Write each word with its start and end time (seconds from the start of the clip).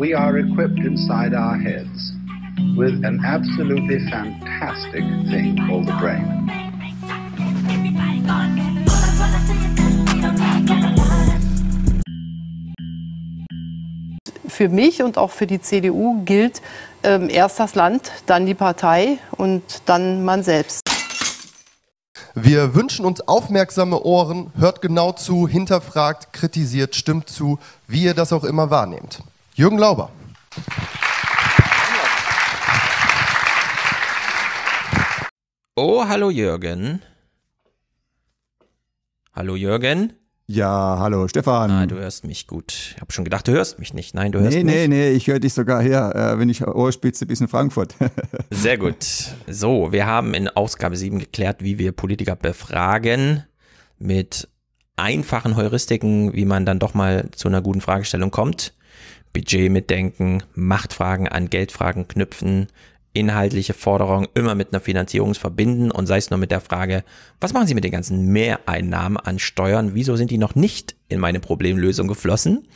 we 0.00 0.14
are 0.14 0.38
equipped 0.38 0.78
inside 0.78 1.34
our 1.34 1.58
heads 1.58 2.14
with 2.74 3.04
an 3.04 3.20
absolutely 3.22 3.98
fantastic 4.08 5.04
thing 5.28 5.54
called 5.66 5.86
the 5.86 5.92
brain. 6.00 6.48
Für 14.48 14.70
mich 14.70 15.02
und 15.02 15.18
auch 15.18 15.30
für 15.30 15.46
die 15.46 15.60
CDU 15.60 16.22
gilt 16.24 16.62
ähm, 17.02 17.28
erst 17.28 17.60
das 17.60 17.74
Land, 17.74 18.10
dann 18.24 18.46
die 18.46 18.54
Partei 18.54 19.18
und 19.32 19.62
dann 19.84 20.24
man 20.24 20.42
selbst. 20.42 20.80
Wir 22.34 22.74
wünschen 22.74 23.04
uns 23.04 23.20
aufmerksame 23.20 24.02
Ohren, 24.02 24.50
hört 24.56 24.80
genau 24.80 25.12
zu, 25.12 25.46
hinterfragt, 25.46 26.32
kritisiert, 26.32 26.94
stimmt 26.94 27.28
zu, 27.28 27.58
wie 27.86 28.04
ihr 28.04 28.14
das 28.14 28.32
auch 28.32 28.44
immer 28.44 28.70
wahrnehmt. 28.70 29.22
Jürgen 29.60 29.76
Lauber. 29.76 30.10
Oh, 35.76 36.02
hallo 36.08 36.30
Jürgen. 36.30 37.02
Hallo 39.34 39.56
Jürgen. 39.56 40.14
Ja, 40.46 40.96
hallo 40.98 41.28
Stefan. 41.28 41.70
Ah, 41.70 41.84
du 41.84 41.96
hörst 41.96 42.24
mich 42.24 42.46
gut. 42.46 42.72
Ich 42.72 43.00
habe 43.02 43.12
schon 43.12 43.24
gedacht, 43.24 43.46
du 43.48 43.52
hörst 43.52 43.78
mich 43.78 43.92
nicht. 43.92 44.14
Nein, 44.14 44.32
du 44.32 44.40
hörst 44.40 44.56
nee, 44.56 44.64
mich. 44.64 44.74
Nee, 44.74 44.88
nee, 44.88 45.10
nee, 45.10 45.10
ich 45.10 45.26
höre 45.26 45.40
dich 45.40 45.52
sogar 45.52 45.82
her, 45.82 46.14
äh, 46.14 46.38
wenn 46.38 46.48
ich 46.48 46.66
Ohrspitze 46.66 47.26
bis 47.26 47.42
in 47.42 47.48
Frankfurt. 47.48 47.96
Sehr 48.50 48.78
gut. 48.78 49.04
So, 49.46 49.92
wir 49.92 50.06
haben 50.06 50.32
in 50.32 50.48
Ausgabe 50.48 50.96
7 50.96 51.18
geklärt, 51.18 51.62
wie 51.62 51.78
wir 51.78 51.92
Politiker 51.92 52.34
befragen 52.34 53.44
mit 53.98 54.48
einfachen 54.96 55.54
Heuristiken, 55.56 56.32
wie 56.32 56.46
man 56.46 56.64
dann 56.64 56.78
doch 56.78 56.94
mal 56.94 57.28
zu 57.32 57.48
einer 57.48 57.60
guten 57.60 57.82
Fragestellung 57.82 58.30
kommt. 58.30 58.72
Budget 59.32 59.70
mitdenken, 59.70 60.42
Machtfragen 60.54 61.28
an 61.28 61.50
Geldfragen 61.50 62.08
knüpfen, 62.08 62.68
inhaltliche 63.12 63.74
Forderungen 63.74 64.28
immer 64.34 64.54
mit 64.54 64.72
einer 64.72 64.80
Finanzierung 64.80 65.34
verbinden 65.34 65.90
und 65.90 66.06
sei 66.06 66.18
es 66.18 66.30
nur 66.30 66.38
mit 66.38 66.50
der 66.50 66.60
Frage, 66.60 67.04
was 67.40 67.52
machen 67.52 67.66
Sie 67.66 67.74
mit 67.74 67.84
den 67.84 67.90
ganzen 67.90 68.26
Mehreinnahmen 68.26 69.16
an 69.16 69.38
Steuern? 69.38 69.94
Wieso 69.94 70.16
sind 70.16 70.30
die 70.30 70.38
noch 70.38 70.54
nicht 70.54 70.94
in 71.08 71.18
meine 71.18 71.40
Problemlösung 71.40 72.06
geflossen? 72.06 72.68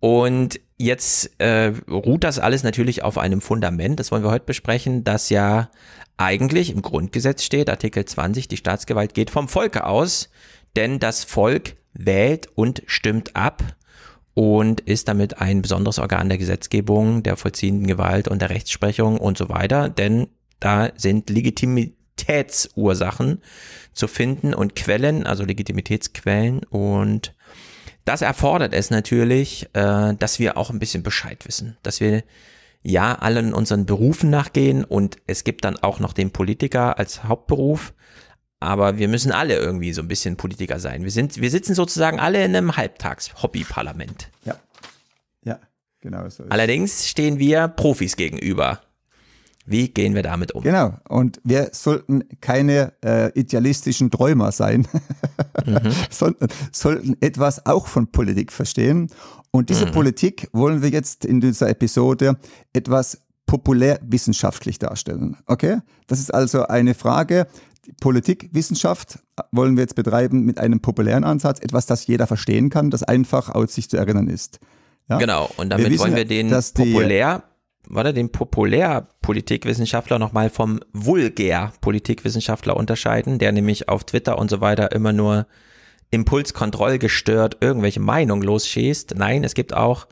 Und 0.00 0.60
jetzt 0.76 1.30
äh, 1.38 1.72
ruht 1.88 2.24
das 2.24 2.38
alles 2.38 2.62
natürlich 2.62 3.02
auf 3.02 3.16
einem 3.16 3.40
Fundament, 3.40 3.98
das 3.98 4.12
wollen 4.12 4.22
wir 4.22 4.30
heute 4.30 4.44
besprechen, 4.44 5.04
das 5.04 5.30
ja 5.30 5.70
eigentlich 6.18 6.70
im 6.70 6.82
Grundgesetz 6.82 7.42
steht, 7.42 7.70
Artikel 7.70 8.04
20, 8.04 8.48
die 8.48 8.56
Staatsgewalt 8.58 9.14
geht 9.14 9.30
vom 9.30 9.48
Volke 9.48 9.84
aus, 9.84 10.28
denn 10.76 10.98
das 10.98 11.24
Volk 11.24 11.76
wählt 11.94 12.48
und 12.54 12.82
stimmt 12.86 13.34
ab 13.36 13.62
und 14.36 14.82
ist 14.82 15.08
damit 15.08 15.40
ein 15.40 15.62
besonderes 15.62 15.98
Organ 15.98 16.28
der 16.28 16.36
Gesetzgebung, 16.36 17.22
der 17.22 17.38
vollziehenden 17.38 17.86
Gewalt 17.86 18.28
und 18.28 18.42
der 18.42 18.50
Rechtsprechung 18.50 19.16
und 19.16 19.38
so 19.38 19.48
weiter, 19.48 19.88
denn 19.88 20.26
da 20.60 20.90
sind 20.94 21.30
Legitimitätsursachen 21.30 23.40
zu 23.94 24.08
finden 24.08 24.52
und 24.52 24.76
Quellen, 24.76 25.26
also 25.26 25.42
Legitimitätsquellen. 25.42 26.64
Und 26.64 27.34
das 28.04 28.20
erfordert 28.20 28.74
es 28.74 28.90
natürlich, 28.90 29.70
äh, 29.72 30.12
dass 30.18 30.38
wir 30.38 30.58
auch 30.58 30.68
ein 30.68 30.80
bisschen 30.80 31.02
Bescheid 31.02 31.46
wissen, 31.46 31.78
dass 31.82 32.00
wir 32.00 32.22
ja 32.82 33.14
allen 33.14 33.54
unseren 33.54 33.86
Berufen 33.86 34.28
nachgehen. 34.28 34.84
Und 34.84 35.16
es 35.26 35.44
gibt 35.44 35.64
dann 35.64 35.78
auch 35.78 35.98
noch 35.98 36.12
den 36.12 36.30
Politiker 36.30 36.98
als 36.98 37.24
Hauptberuf, 37.24 37.94
aber 38.60 38.98
wir 38.98 39.08
müssen 39.08 39.32
alle 39.32 39.56
irgendwie 39.56 39.92
so 39.92 40.02
ein 40.02 40.08
bisschen 40.08 40.36
Politiker 40.36 40.78
sein. 40.78 41.04
Wir 41.04 41.10
sind, 41.10 41.40
wir 41.40 41.50
sitzen 41.50 41.74
sozusagen 41.74 42.18
alle 42.18 42.44
in 42.44 42.56
einem 42.56 42.76
Halbtags-Hobby-Parlament. 42.76 44.30
Ja. 44.44 44.56
Ja, 45.44 45.58
genau 46.00 46.28
so. 46.28 46.44
Allerdings 46.48 47.08
stehen 47.08 47.38
wir 47.38 47.68
Profis 47.68 48.16
gegenüber. 48.16 48.80
Wie 49.66 49.88
gehen 49.88 50.14
wir 50.14 50.22
damit 50.22 50.52
um? 50.52 50.62
Genau. 50.62 50.94
Und 51.08 51.40
wir 51.42 51.70
sollten 51.72 52.22
keine 52.40 52.92
äh, 53.04 53.32
idealistischen 53.38 54.12
Träumer 54.12 54.52
sein, 54.52 54.86
mhm. 55.66 55.92
sondern 56.10 56.48
sollten 56.70 57.16
etwas 57.20 57.66
auch 57.66 57.88
von 57.88 58.10
Politik 58.12 58.52
verstehen. 58.52 59.10
Und 59.50 59.68
diese 59.68 59.86
mhm. 59.86 59.92
Politik 59.92 60.48
wollen 60.52 60.82
wir 60.82 60.90
jetzt 60.90 61.24
in 61.24 61.40
dieser 61.40 61.68
Episode 61.68 62.38
etwas 62.72 63.18
populärwissenschaftlich 63.46 64.78
darstellen. 64.78 65.36
Okay? 65.46 65.78
Das 66.06 66.20
ist 66.20 66.32
also 66.32 66.66
eine 66.66 66.94
Frage, 66.94 67.48
Politikwissenschaft 68.00 69.18
wollen 69.52 69.76
wir 69.76 69.82
jetzt 69.82 69.94
betreiben 69.94 70.44
mit 70.44 70.58
einem 70.58 70.80
populären 70.80 71.24
Ansatz, 71.24 71.60
etwas, 71.60 71.86
das 71.86 72.06
jeder 72.06 72.26
verstehen 72.26 72.70
kann, 72.70 72.90
das 72.90 73.02
einfach 73.02 73.50
aus 73.50 73.74
sich 73.74 73.88
zu 73.90 73.96
erinnern 73.96 74.28
ist. 74.28 74.60
Ja? 75.08 75.18
Genau, 75.18 75.50
und 75.56 75.70
damit 75.70 75.90
wir 75.90 75.98
wollen 75.98 76.16
wir 76.16 76.24
den 76.24 76.50
populär, 76.50 77.44
warte, 77.88 78.12
den 78.12 78.30
Populär-Politikwissenschaftler 78.30 80.18
nochmal 80.18 80.50
vom 80.50 80.80
Vulgär-Politikwissenschaftler 80.92 82.76
unterscheiden, 82.76 83.38
der 83.38 83.52
nämlich 83.52 83.88
auf 83.88 84.04
Twitter 84.04 84.38
und 84.38 84.50
so 84.50 84.60
weiter 84.60 84.92
immer 84.92 85.12
nur 85.12 85.46
impulskontrollgestört 86.10 87.58
irgendwelche 87.60 88.00
Meinungen 88.00 88.42
losschießt. 88.42 89.14
Nein, 89.16 89.44
es 89.44 89.54
gibt 89.54 89.74
auch 89.74 90.06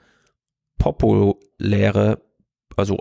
populäre, 0.78 2.20
also 2.76 2.98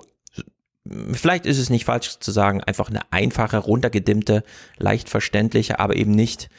vielleicht 1.12 1.46
ist 1.46 1.60
es 1.60 1.70
nicht 1.70 1.86
falsch 1.86 2.20
zu 2.20 2.32
sagen, 2.32 2.62
einfach 2.62 2.90
eine 2.90 3.02
einfache, 3.12 3.58
runtergedimmte, 3.58 4.44
leicht 4.78 5.10
verständliche, 5.10 5.80
aber 5.80 5.96
eben 5.96 6.12
nicht 6.12 6.50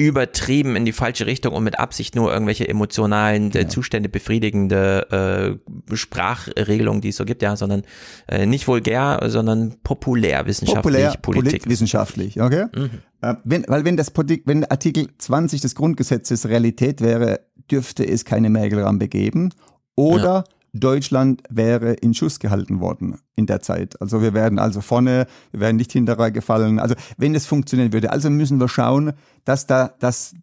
übertrieben 0.00 0.76
in 0.76 0.84
die 0.84 0.92
falsche 0.92 1.26
Richtung 1.26 1.54
und 1.54 1.64
mit 1.64 1.80
Absicht 1.80 2.14
nur 2.14 2.32
irgendwelche 2.32 2.68
emotionalen 2.68 3.50
äh, 3.50 3.62
ja. 3.62 3.68
Zustände 3.68 4.08
befriedigende 4.08 5.58
äh, 5.90 5.96
Sprachregelungen, 5.96 7.00
die 7.00 7.08
es 7.08 7.16
so 7.16 7.24
gibt, 7.24 7.42
ja, 7.42 7.56
sondern 7.56 7.82
äh, 8.28 8.46
nicht 8.46 8.68
vulgär, 8.68 9.20
sondern 9.26 9.74
populärwissenschaftlich, 9.82 11.04
Populär, 11.04 11.16
politikwissenschaftlich, 11.20 12.40
okay? 12.40 12.66
Mhm. 12.76 12.90
Äh, 13.22 13.34
wenn, 13.42 13.64
weil 13.66 13.84
wenn 13.84 13.96
das 13.96 14.12
wenn 14.44 14.64
Artikel 14.66 15.08
20 15.18 15.62
des 15.62 15.74
Grundgesetzes 15.74 16.48
Realität 16.48 17.00
wäre, 17.00 17.40
dürfte 17.68 18.06
es 18.06 18.24
keine 18.24 18.50
Mägelrampe 18.50 19.08
geben 19.08 19.52
oder 19.96 20.44
ja 20.48 20.57
Deutschland 20.80 21.42
wäre 21.48 21.92
in 21.94 22.14
Schuss 22.14 22.38
gehalten 22.38 22.80
worden 22.80 23.18
in 23.34 23.46
der 23.46 23.60
Zeit. 23.60 24.00
Also 24.00 24.22
wir 24.22 24.34
werden 24.34 24.58
also 24.58 24.80
vorne, 24.80 25.26
wir 25.50 25.60
werden 25.60 25.76
nicht 25.76 25.92
hinterher 25.92 26.30
gefallen. 26.30 26.78
Also 26.78 26.94
wenn 27.16 27.34
es 27.34 27.46
funktionieren 27.46 27.92
würde, 27.92 28.10
also 28.10 28.30
müssen 28.30 28.60
wir 28.60 28.68
schauen, 28.68 29.12
dass 29.44 29.66
da, 29.66 29.94
dass 29.98 30.34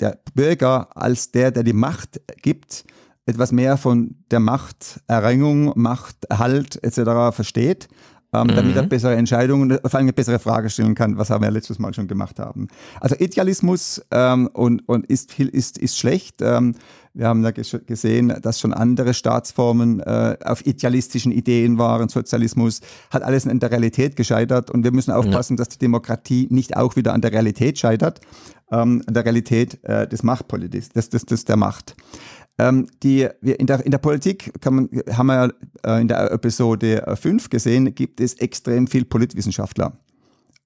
der 0.00 0.18
Bürger 0.34 0.88
als 0.96 1.30
der, 1.30 1.50
der 1.50 1.62
die 1.62 1.72
Macht 1.72 2.20
gibt, 2.42 2.84
etwas 3.26 3.52
mehr 3.52 3.76
von 3.76 4.16
der 4.30 4.40
Machterringung, 4.40 5.72
Machterhalt 5.76 6.82
etc. 6.82 7.34
versteht, 7.34 7.88
ähm, 8.32 8.46
mhm. 8.46 8.56
damit 8.56 8.76
er 8.76 8.82
bessere 8.84 9.14
Entscheidungen, 9.14 9.70
vor 9.70 9.94
allem 9.94 10.04
eine 10.04 10.12
bessere 10.12 10.38
Frage 10.38 10.70
stellen 10.70 10.94
kann, 10.94 11.18
was 11.18 11.30
haben 11.30 11.44
wir 11.44 11.50
letztes 11.50 11.78
Mal 11.78 11.94
schon 11.94 12.08
gemacht 12.08 12.38
haben. 12.38 12.68
Also 13.00 13.14
Idealismus 13.16 14.02
ähm, 14.10 14.48
und, 14.52 14.88
und 14.88 15.06
ist, 15.06 15.38
ist, 15.38 15.78
ist 15.78 15.98
schlecht. 15.98 16.40
Ähm, 16.40 16.74
wir 17.14 17.26
haben 17.26 17.42
da 17.42 17.50
gesehen, 17.50 18.34
dass 18.40 18.58
schon 18.58 18.72
andere 18.72 19.12
Staatsformen 19.12 20.00
äh, 20.00 20.36
auf 20.44 20.64
idealistischen 20.66 21.30
Ideen 21.30 21.78
waren. 21.78 22.08
Sozialismus 22.08 22.80
hat 23.10 23.22
alles 23.22 23.44
in 23.44 23.60
der 23.60 23.70
Realität 23.70 24.16
gescheitert 24.16 24.70
und 24.70 24.84
wir 24.84 24.92
müssen 24.92 25.12
aufpassen, 25.12 25.54
ja. 25.54 25.58
dass 25.58 25.68
die 25.68 25.78
Demokratie 25.78 26.48
nicht 26.50 26.76
auch 26.76 26.96
wieder 26.96 27.12
an 27.12 27.20
der 27.20 27.32
Realität 27.32 27.78
scheitert, 27.78 28.20
ähm, 28.70 29.02
an 29.06 29.14
der 29.14 29.24
Realität 29.24 29.82
äh, 29.84 30.08
des 30.08 30.22
Machtpolitiks, 30.22 30.88
des, 30.90 31.10
des, 31.10 31.26
des 31.26 31.44
der 31.44 31.56
Macht. 31.56 31.96
Ähm, 32.58 32.86
die, 33.02 33.28
wir 33.40 33.60
in, 33.60 33.66
der, 33.66 33.84
in 33.84 33.90
der 33.90 33.98
Politik 33.98 34.52
kann 34.60 34.74
man, 34.74 34.88
haben 35.10 35.26
wir 35.26 35.34
ja 35.34 35.96
äh, 35.96 36.00
in 36.00 36.08
der 36.08 36.30
Episode 36.32 37.16
5 37.20 37.50
gesehen, 37.50 37.94
gibt 37.94 38.20
es 38.20 38.34
extrem 38.34 38.86
viel 38.86 39.04
Politwissenschaftler. 39.04 39.98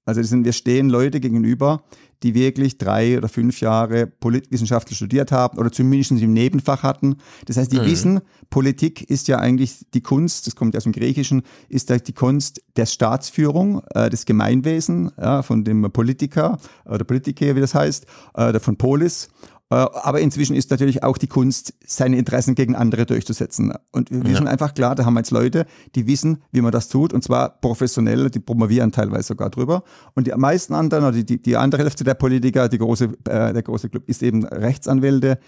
Also 0.07 0.23
sind, 0.23 0.45
wir 0.45 0.53
stehen 0.53 0.89
Leute 0.89 1.21
gegenüber, 1.21 1.83
die 2.23 2.35
wirklich 2.35 2.79
drei 2.79 3.19
oder 3.19 3.29
fünf 3.29 3.61
Jahre 3.61 4.07
Politwissenschaftler 4.07 4.97
studiert 4.97 5.33
haben 5.33 5.59
oder 5.59 5.71
zumindest 5.71 6.13
im 6.13 6.33
Nebenfach 6.33 6.83
hatten. 6.83 7.17
Das 7.45 7.57
heißt, 7.57 7.73
die 7.73 7.81
mhm. 7.81 7.85
wissen, 7.85 8.21
Politik 8.49 9.03
ist 9.11 9.29
ja 9.29 9.39
eigentlich 9.39 9.85
die 9.93 10.01
Kunst, 10.01 10.47
das 10.47 10.57
kommt 10.57 10.75
ja 10.75 10.79
aus 10.79 10.85
dem 10.85 10.93
Griechischen, 10.93 11.43
ist 11.69 11.91
die 11.91 12.13
Kunst 12.13 12.63
der 12.77 12.87
Staatsführung, 12.87 13.83
äh, 13.95 14.09
des 14.09 14.25
Gemeinwesen, 14.25 15.11
ja, 15.21 15.43
von 15.43 15.65
dem 15.65 15.83
Politiker 15.93 16.59
oder 16.87 17.05
Politiker, 17.05 17.55
wie 17.55 17.61
das 17.61 17.75
heißt, 17.75 18.07
äh, 18.35 18.59
von 18.61 18.77
Polis. 18.77 19.29
Äh, 19.69 19.75
aber 19.75 20.21
inzwischen 20.21 20.55
ist 20.55 20.71
natürlich 20.71 21.03
auch 21.03 21.19
die 21.19 21.27
Kunst, 21.27 21.75
seine 21.85 22.17
Interessen 22.19 22.55
gegen 22.55 22.77
andere 22.77 23.05
durchzusetzen. 23.05 23.73
Und 23.91 24.11
wir 24.11 24.31
ja. 24.31 24.37
sind 24.37 24.47
einfach 24.47 24.75
klar, 24.75 24.95
da 24.95 25.05
haben 25.05 25.15
wir 25.15 25.21
jetzt 25.21 25.33
Leute, 25.33 25.67
die 25.95 26.07
wissen, 26.07 26.43
wie 26.53 26.61
man 26.61 26.71
das 26.71 26.89
tut, 26.89 27.13
und 27.13 27.25
zwar 27.25 27.61
professionell, 27.61 28.31
die 28.31 28.39
promovieren 28.39 28.93
teilweise 28.93 29.29
sogar 29.29 29.51
drüber. 29.51 29.83
Und 30.15 30.29
die 30.29 30.33
meisten 30.37 30.75
anderen, 30.75 31.05
oder 31.05 31.23
die, 31.23 31.43
die 31.43 31.57
andere 31.57 31.83
Hälfte 31.83 32.05
der 32.05 32.15
Politiker, 32.15 32.69
die 32.69 32.79
große, 32.79 33.05
äh, 33.29 33.53
der 33.53 33.63
große 33.63 33.89
Club, 33.89 34.05
ist 34.09 34.23
eben 34.23 34.45
Rechtsanwälte, 34.45 35.39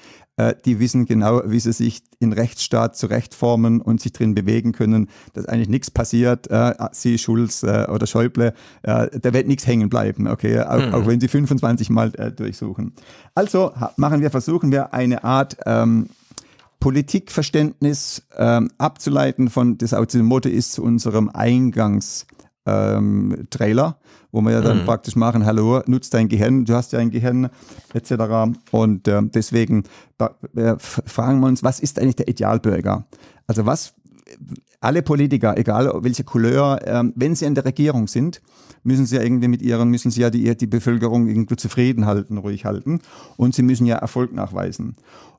die 0.65 0.79
wissen 0.79 1.05
genau, 1.05 1.43
wie 1.47 1.61
sie 1.61 1.73
sich 1.73 2.03
in 2.21 2.33
Rechtsstaat 2.33 2.97
zurechtformen 2.97 3.81
und 3.81 4.01
sich 4.01 4.13
drin 4.13 4.35
bewegen 4.35 4.73
können, 4.73 5.09
dass 5.33 5.47
eigentlich 5.47 5.69
nichts 5.69 5.91
passiert. 5.91 6.51
Äh, 6.51 6.75
sie, 6.93 7.19
Schulz 7.19 7.63
äh, 7.63 7.87
oder 7.89 8.07
Schäuble, 8.07 8.55
äh, 8.83 9.09
da 9.19 9.33
wird 9.33 9.47
nichts 9.47 9.67
hängen 9.67 9.89
bleiben, 9.89 10.29
okay, 10.29 10.61
auch, 10.61 10.79
mhm. 10.79 10.95
auch 10.95 11.07
wenn 11.07 11.21
sie 11.21 11.29
25 11.29 11.91
Mal 11.91 12.15
äh, 12.17 12.31
durchsuchen. 12.33 12.93
Also 13.35 13.73
machen 13.97 14.21
wir, 14.21 14.31
versuchen 14.31 14.73
wir 14.73 14.93
eine 14.95 15.25
Art 15.25 15.57
ähm, 15.67 16.09
Politikverständnis 16.81 18.23
ähm, 18.37 18.71
abzuleiten 18.79 19.51
von 19.51 19.79
das 19.79 19.93
Motto 20.15 20.49
ist 20.49 20.73
zu 20.73 20.83
unserem 20.83 21.29
Eingangstrailer, 21.29 22.38
ähm, 22.67 23.47
wo 24.31 24.41
wir 24.43 24.53
ja 24.53 24.61
dann 24.61 24.81
mhm. 24.81 24.85
praktisch 24.85 25.17
machen, 25.17 25.47
hallo, 25.47 25.83
nutzt 25.87 26.13
dein 26.15 26.29
Gehirn, 26.29 26.65
du 26.65 26.75
hast 26.75 26.93
ja 26.93 26.99
ein 26.99 27.11
Gehirn, 27.11 27.49
etc. 27.95 28.57
Und 28.71 29.09
äh, 29.09 29.23
deswegen 29.23 29.85
äh, 30.57 30.75
fragen 30.79 31.41
wir 31.41 31.47
uns, 31.47 31.63
was 31.63 31.81
ist 31.81 31.99
eigentlich 31.99 32.17
der 32.17 32.29
Idealbürger? 32.29 33.07
Also 33.47 33.65
was 33.65 33.95
alle 34.81 35.03
Politiker, 35.03 35.57
egal 35.57 35.91
welche 36.03 36.25
Couleur, 36.25 36.87
äh, 36.87 37.05
wenn 37.15 37.35
sie 37.35 37.47
in 37.47 37.55
der 37.55 37.65
Regierung 37.65 38.07
sind, 38.07 38.41
müssen 38.85 39.07
sie 39.07 39.17
ja 39.17 39.23
irgendwie 39.23 39.49
mit 39.49 39.63
ihren, 39.63 39.89
müssen 39.89 40.11
sie 40.11 40.21
ja 40.21 40.31
die, 40.31 40.57
die 40.57 40.67
Bevölkerung 40.67 41.27
irgendwie 41.27 41.57
zufrieden 41.57 42.07
halten, 42.07 42.39
ruhig 42.39 42.65
halten. 42.65 43.01
Und 43.37 43.55
sie 43.55 43.63
müssen 43.63 43.87
ja 43.87 43.97
Erfolg 43.97 44.33
nachweisen. 44.33 44.97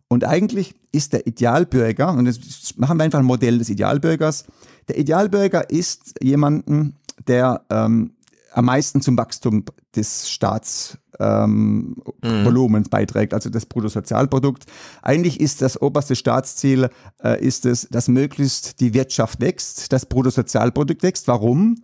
Und 0.07 0.25
eigentlich 0.25 0.75
ist 0.91 1.13
der 1.13 1.27
Idealbürger, 1.27 2.13
und 2.13 2.25
jetzt 2.25 2.77
machen 2.79 2.97
wir 2.97 3.03
einfach 3.03 3.19
ein 3.19 3.25
Modell 3.25 3.59
des 3.59 3.69
Idealbürgers, 3.69 4.45
der 4.87 4.97
Idealbürger 4.97 5.69
ist 5.69 6.15
jemanden, 6.21 6.95
der 7.29 7.65
ähm, 7.69 8.15
am 8.51 8.65
meisten 8.65 9.01
zum 9.01 9.17
Wachstum 9.17 9.63
des 9.95 10.29
Staatsvolumens 10.29 11.97
ähm, 12.19 12.83
mhm. 12.83 12.89
beiträgt, 12.89 13.33
also 13.33 13.49
das 13.49 13.65
Bruttosozialprodukt. 13.65 14.65
Eigentlich 15.01 15.39
ist 15.39 15.61
das 15.61 15.81
oberste 15.81 16.15
Staatsziel, 16.15 16.89
äh, 17.23 17.41
ist 17.43 17.65
es, 17.65 17.87
dass 17.89 18.07
möglichst 18.07 18.81
die 18.81 18.93
Wirtschaft 18.93 19.39
wächst, 19.39 19.93
das 19.93 20.07
Bruttosozialprodukt 20.07 21.03
wächst. 21.03 21.27
Warum? 21.27 21.77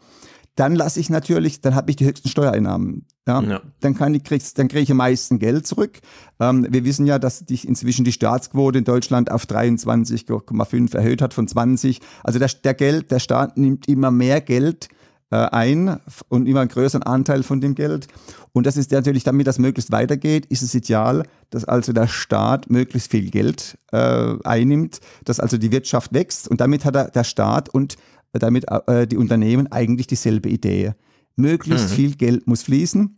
dann 0.56 0.74
lasse 0.74 1.00
ich 1.00 1.09
natürlich, 1.09 1.62
dann 1.62 1.75
habe 1.75 1.92
ich 1.92 1.97
die 1.97 2.06
höchsten 2.06 2.30
Steuereinnahmen. 2.30 3.06
Ja? 3.27 3.42
ja. 3.42 3.62
Dann 3.81 3.95
kann 3.95 4.13
ich, 4.13 4.24
kriegst, 4.24 4.57
dann 4.57 4.69
kriege 4.69 4.83
ich 4.83 4.92
am 4.92 4.97
meisten 4.97 5.38
Geld 5.38 5.68
zurück. 5.68 6.00
Ähm, 6.39 6.65
wir 6.69 6.86
wissen 6.86 7.06
ja, 7.06 7.19
dass 7.19 7.45
die, 7.45 7.59
inzwischen 7.68 8.06
die 8.06 8.13
Staatsquote 8.13 8.77
in 8.77 8.86
Deutschland 8.86 9.31
auf 9.31 9.44
23,5 9.44 10.95
erhöht 10.95 11.21
hat 11.21 11.33
von 11.33 11.47
20. 11.47 12.00
Also 12.24 12.39
der, 12.39 12.50
der 12.63 12.74
Geld, 12.74 13.12
der 13.12 13.19
Staat 13.19 13.57
nimmt 13.57 13.88
immer 13.89 14.12
mehr 14.12 14.39
Geld 14.39 14.88
ein 15.35 15.99
und 16.29 16.47
immer 16.47 16.61
einen 16.61 16.69
größeren 16.69 17.03
Anteil 17.03 17.43
von 17.43 17.61
dem 17.61 17.75
Geld. 17.75 18.07
Und 18.53 18.65
das 18.65 18.77
ist 18.77 18.91
natürlich, 18.91 19.23
damit 19.23 19.47
das 19.47 19.59
möglichst 19.59 19.91
weitergeht, 19.91 20.45
ist 20.47 20.61
es 20.61 20.73
ideal, 20.73 21.23
dass 21.49 21.65
also 21.65 21.93
der 21.93 22.07
Staat 22.07 22.69
möglichst 22.69 23.11
viel 23.11 23.29
Geld 23.29 23.77
äh, 23.91 24.35
einnimmt, 24.43 24.99
dass 25.25 25.39
also 25.39 25.57
die 25.57 25.71
Wirtschaft 25.71 26.13
wächst 26.13 26.47
und 26.47 26.61
damit 26.61 26.85
hat 26.85 26.95
er, 26.95 27.09
der 27.09 27.23
Staat 27.23 27.69
und 27.69 27.97
damit 28.31 28.65
äh, 28.87 29.07
die 29.07 29.17
Unternehmen 29.17 29.71
eigentlich 29.71 30.07
dieselbe 30.07 30.49
Idee. 30.49 30.93
Möglichst 31.35 31.89
mhm. 31.89 31.93
viel 31.93 32.15
Geld 32.15 32.47
muss 32.47 32.63
fließen 32.63 33.17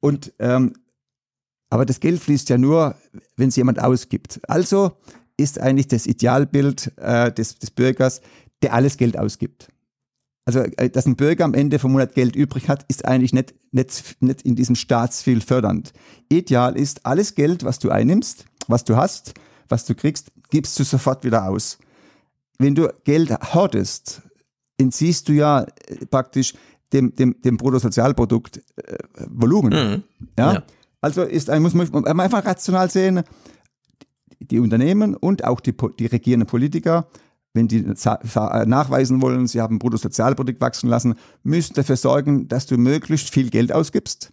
und 0.00 0.32
ähm, 0.38 0.72
aber 1.70 1.84
das 1.84 2.00
Geld 2.00 2.20
fließt 2.20 2.48
ja 2.48 2.56
nur, 2.56 2.94
wenn 3.36 3.50
es 3.50 3.56
jemand 3.56 3.78
ausgibt. 3.78 4.40
Also 4.48 4.92
ist 5.36 5.60
eigentlich 5.60 5.88
das 5.88 6.06
Idealbild 6.06 6.92
äh, 6.96 7.30
des, 7.32 7.58
des 7.58 7.70
Bürgers, 7.70 8.20
der 8.62 8.74
alles 8.74 8.96
Geld 8.96 9.18
ausgibt. 9.18 9.68
Also, 10.48 10.60
äh, 10.60 10.88
dass 10.88 11.04
ein 11.04 11.14
Bürger 11.14 11.44
am 11.44 11.52
Ende 11.52 11.78
vom 11.78 11.92
Monat 11.92 12.14
Geld 12.14 12.34
übrig 12.34 12.70
hat, 12.70 12.82
ist 12.88 13.04
eigentlich 13.04 13.34
nicht, 13.34 13.54
nicht, 13.70 14.16
nicht 14.20 14.40
in 14.40 14.56
diesem 14.56 14.76
Staatsfehl 14.76 15.42
fördernd. 15.42 15.92
Ideal 16.30 16.74
ist, 16.74 17.04
alles 17.04 17.34
Geld, 17.34 17.64
was 17.64 17.78
du 17.80 17.90
einnimmst, 17.90 18.46
was 18.66 18.82
du 18.82 18.96
hast, 18.96 19.34
was 19.68 19.84
du 19.84 19.94
kriegst, 19.94 20.32
gibst 20.48 20.78
du 20.78 20.84
sofort 20.84 21.22
wieder 21.22 21.46
aus. 21.50 21.76
Wenn 22.58 22.74
du 22.74 22.88
Geld 23.04 23.30
hortest, 23.52 24.22
entziehst 24.78 25.28
du 25.28 25.34
ja 25.34 25.64
äh, 25.64 26.06
praktisch 26.06 26.54
dem, 26.94 27.14
dem, 27.14 27.38
dem 27.42 27.58
Bruttosozialprodukt 27.58 28.62
äh, 28.76 28.96
Volumen. 29.28 29.72
Mhm. 29.72 30.02
Ja? 30.38 30.54
ja? 30.54 30.62
Also 31.02 31.24
ist 31.24 31.50
ein, 31.50 31.60
muss 31.60 31.74
man 31.74 32.06
einfach 32.06 32.46
rational 32.46 32.90
sehen, 32.90 33.22
die 34.40 34.60
Unternehmen 34.60 35.14
und 35.14 35.44
auch 35.44 35.60
die, 35.60 35.74
die 35.98 36.06
regierenden 36.06 36.46
Politiker, 36.46 37.06
wenn 37.58 37.68
die 37.68 37.82
nachweisen 37.82 39.20
wollen, 39.20 39.46
sie 39.46 39.60
haben 39.60 39.78
Bruttosozialprodukt 39.78 40.60
wachsen 40.60 40.88
lassen, 40.88 41.14
müssen 41.42 41.74
dafür 41.74 41.96
sorgen, 41.96 42.48
dass 42.48 42.66
du 42.66 42.78
möglichst 42.78 43.30
viel 43.30 43.50
Geld 43.50 43.72
ausgibst 43.72 44.30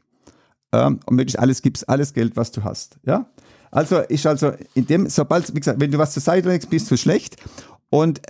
ähm, 0.72 1.00
und 1.06 1.16
möglichst 1.16 1.40
alles 1.40 1.62
gibst, 1.62 1.90
alles 1.90 2.14
Geld, 2.14 2.38
was 2.38 2.52
du 2.52 2.64
hast. 2.64 2.98
Ja? 3.06 3.26
Also 3.72 4.00
ist 4.00 4.26
also 4.26 4.54
in 4.76 4.86
dem, 4.86 5.10
sobald, 5.10 5.54
wie 5.54 5.60
gesagt, 5.60 5.82
wenn 5.82 5.92
du 5.92 5.98
was 5.98 6.14
zur 6.14 6.22
Seite 6.22 6.50
legst, 6.50 6.70
bist 6.70 6.90
du 6.90 6.98
schlecht. 6.98 7.36
Und 7.90 8.22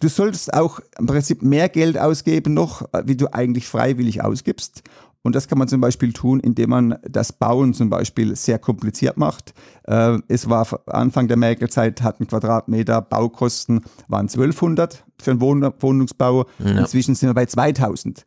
Du 0.00 0.08
solltest 0.08 0.54
auch 0.54 0.80
im 0.98 1.06
Prinzip 1.06 1.42
mehr 1.42 1.68
Geld 1.68 1.98
ausgeben 1.98 2.54
noch, 2.54 2.82
äh, 2.92 3.02
wie 3.06 3.16
du 3.16 3.32
eigentlich 3.32 3.66
freiwillig 3.66 4.22
ausgibst. 4.22 4.82
Und 5.28 5.34
das 5.34 5.46
kann 5.46 5.58
man 5.58 5.68
zum 5.68 5.82
Beispiel 5.82 6.14
tun, 6.14 6.40
indem 6.40 6.70
man 6.70 6.98
das 7.06 7.34
Bauen 7.34 7.74
zum 7.74 7.90
Beispiel 7.90 8.34
sehr 8.34 8.58
kompliziert 8.58 9.18
macht. 9.18 9.52
Äh, 9.82 10.16
es 10.26 10.48
war 10.48 10.66
Anfang 10.86 11.28
der 11.28 11.36
Merkel-Zeit, 11.36 12.00
hatten 12.00 12.26
Quadratmeter 12.26 13.02
Baukosten, 13.02 13.82
waren 14.08 14.26
1200 14.28 15.04
für 15.20 15.32
einen 15.32 15.42
Wohnungsbau. 15.42 16.46
Ja. 16.60 16.78
Inzwischen 16.78 17.14
sind 17.14 17.28
wir 17.28 17.34
bei 17.34 17.44
2000. 17.44 18.24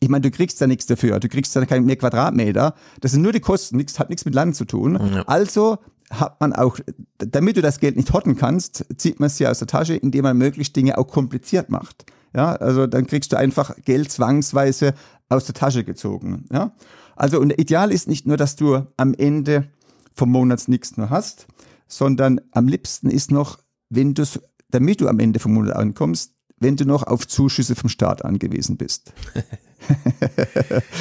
Ich 0.00 0.08
meine, 0.08 0.22
du 0.22 0.32
kriegst 0.32 0.60
da 0.60 0.66
nichts 0.66 0.86
dafür. 0.86 1.20
Du 1.20 1.28
kriegst 1.28 1.54
da 1.54 1.64
keine 1.66 1.86
mehr 1.86 1.94
Quadratmeter. 1.94 2.74
Das 3.00 3.12
sind 3.12 3.22
nur 3.22 3.30
die 3.30 3.38
Kosten. 3.38 3.76
Nichts, 3.76 4.00
hat 4.00 4.10
nichts 4.10 4.24
mit 4.24 4.34
Land 4.34 4.56
zu 4.56 4.64
tun. 4.64 4.98
Ja. 5.14 5.22
Also 5.28 5.78
hat 6.10 6.40
man 6.40 6.52
auch, 6.52 6.80
damit 7.18 7.58
du 7.58 7.62
das 7.62 7.78
Geld 7.78 7.94
nicht 7.94 8.12
hotten 8.12 8.34
kannst, 8.34 8.86
zieht 8.96 9.20
man 9.20 9.28
es 9.28 9.36
dir 9.36 9.52
aus 9.52 9.60
der 9.60 9.68
Tasche, 9.68 9.94
indem 9.94 10.24
man 10.24 10.36
möglichst 10.36 10.74
Dinge 10.74 10.98
auch 10.98 11.06
kompliziert 11.06 11.70
macht. 11.70 12.06
Ja, 12.34 12.54
also 12.54 12.86
dann 12.86 13.06
kriegst 13.06 13.32
du 13.32 13.36
einfach 13.36 13.74
Geld 13.84 14.10
zwangsweise 14.10 14.94
aus 15.28 15.46
der 15.46 15.54
Tasche 15.54 15.84
gezogen. 15.84 16.44
Ja, 16.52 16.72
also 17.16 17.40
und 17.40 17.58
ideal 17.58 17.92
ist 17.92 18.08
nicht 18.08 18.26
nur, 18.26 18.36
dass 18.36 18.56
du 18.56 18.86
am 18.96 19.14
Ende 19.14 19.68
vom 20.14 20.30
Monat 20.30 20.68
nichts 20.68 20.96
nur 20.96 21.10
hast, 21.10 21.46
sondern 21.86 22.40
am 22.52 22.68
liebsten 22.68 23.10
ist 23.10 23.30
noch, 23.30 23.58
wenn 23.88 24.14
du, 24.14 24.24
damit 24.70 25.00
du 25.00 25.08
am 25.08 25.18
Ende 25.18 25.40
vom 25.40 25.54
Monat 25.54 25.76
ankommst, 25.76 26.34
wenn 26.58 26.76
du 26.76 26.84
noch 26.84 27.04
auf 27.04 27.26
Zuschüsse 27.26 27.74
vom 27.74 27.88
Staat 27.88 28.24
angewiesen 28.24 28.76
bist. 28.76 29.12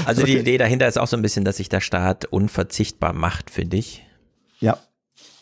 also 0.06 0.24
die 0.24 0.38
Idee 0.38 0.58
dahinter 0.58 0.88
ist 0.88 0.98
auch 0.98 1.08
so 1.08 1.18
ein 1.18 1.22
bisschen, 1.22 1.44
dass 1.44 1.58
sich 1.58 1.70
der 1.70 1.82
Staat 1.82 2.26
unverzichtbar 2.26 3.14
macht 3.14 3.50
für 3.50 3.66
dich. 3.66 4.06
Ja, 4.60 4.80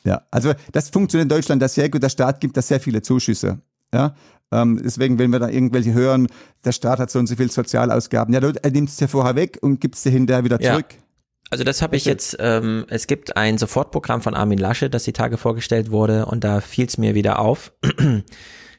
ja, 0.08 0.22
also 0.32 0.54
das 0.72 0.90
funktioniert 0.90 1.26
in 1.26 1.30
Deutschland 1.30 1.62
das 1.62 1.76
sehr 1.76 1.90
gut. 1.90 2.02
Der 2.02 2.10
Staat 2.10 2.40
gibt 2.40 2.56
da 2.56 2.62
sehr 2.62 2.80
viele 2.80 3.02
Zuschüsse. 3.02 3.60
Ja, 3.94 4.16
ähm, 4.52 4.80
deswegen, 4.84 5.20
wenn 5.20 5.32
wir 5.32 5.40
da 5.40 5.50
irgendwelche 5.50 5.94
hören, 5.94 6.28
der 6.64 6.72
Staat 6.72 7.00
hat 7.00 7.12
so 7.12 7.20
und 7.20 7.28
so 7.28 7.36
viel 7.36 7.52
Sozialausgaben, 7.52 8.34
ja, 8.34 8.40
er 8.40 8.72
nimmt 8.72 8.90
es 8.90 9.00
ja 9.00 9.08
vorher 9.08 9.36
weg 9.36 9.58
und 9.62 9.82
gibt 9.82 9.96
es 9.96 10.04
dir 10.04 10.12
hinterher 10.12 10.44
wieder 10.44 10.60
zurück. 10.60 10.86
Ja. 10.92 11.04
Also 11.50 11.64
das 11.64 11.82
habe 11.82 11.96
ich 11.96 12.06
jetzt, 12.06 12.36
ähm, 12.40 12.86
es 12.90 13.08
gibt 13.08 13.38
ein 13.38 13.58
Sofortprogramm 13.58 14.22
von 14.22 14.36
Armin 14.36 14.58
Lasche, 14.58 14.90
das 14.90 15.04
die 15.04 15.14
Tage 15.14 15.38
vorgestellt 15.38 15.92
wurde 15.92 16.26
und 16.26 16.44
da 16.44 16.60
fiel 16.60 16.86
es 16.86 16.98
mir 16.98 17.16
wieder 17.16 17.40
auf. 17.40 17.74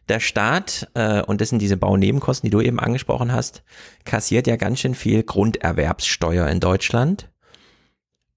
Der 0.09 0.21
Staat, 0.21 0.89
äh, 0.95 1.23
und 1.23 1.43
das 1.43 1.51
sind 1.51 1.61
diese 1.61 1.77
Baunebenkosten, 1.77 2.47
die 2.47 2.51
du 2.51 2.63
eben 2.63 2.81
angesprochen 2.81 3.33
hast, 3.33 3.63
kassiert 4.05 4.47
ja 4.47 4.57
ganz 4.57 4.81
schön 4.81 4.95
viel 4.95 5.23
Grunderwerbssteuer 5.23 6.49
in 6.49 6.61
Deutschland, 6.61 7.31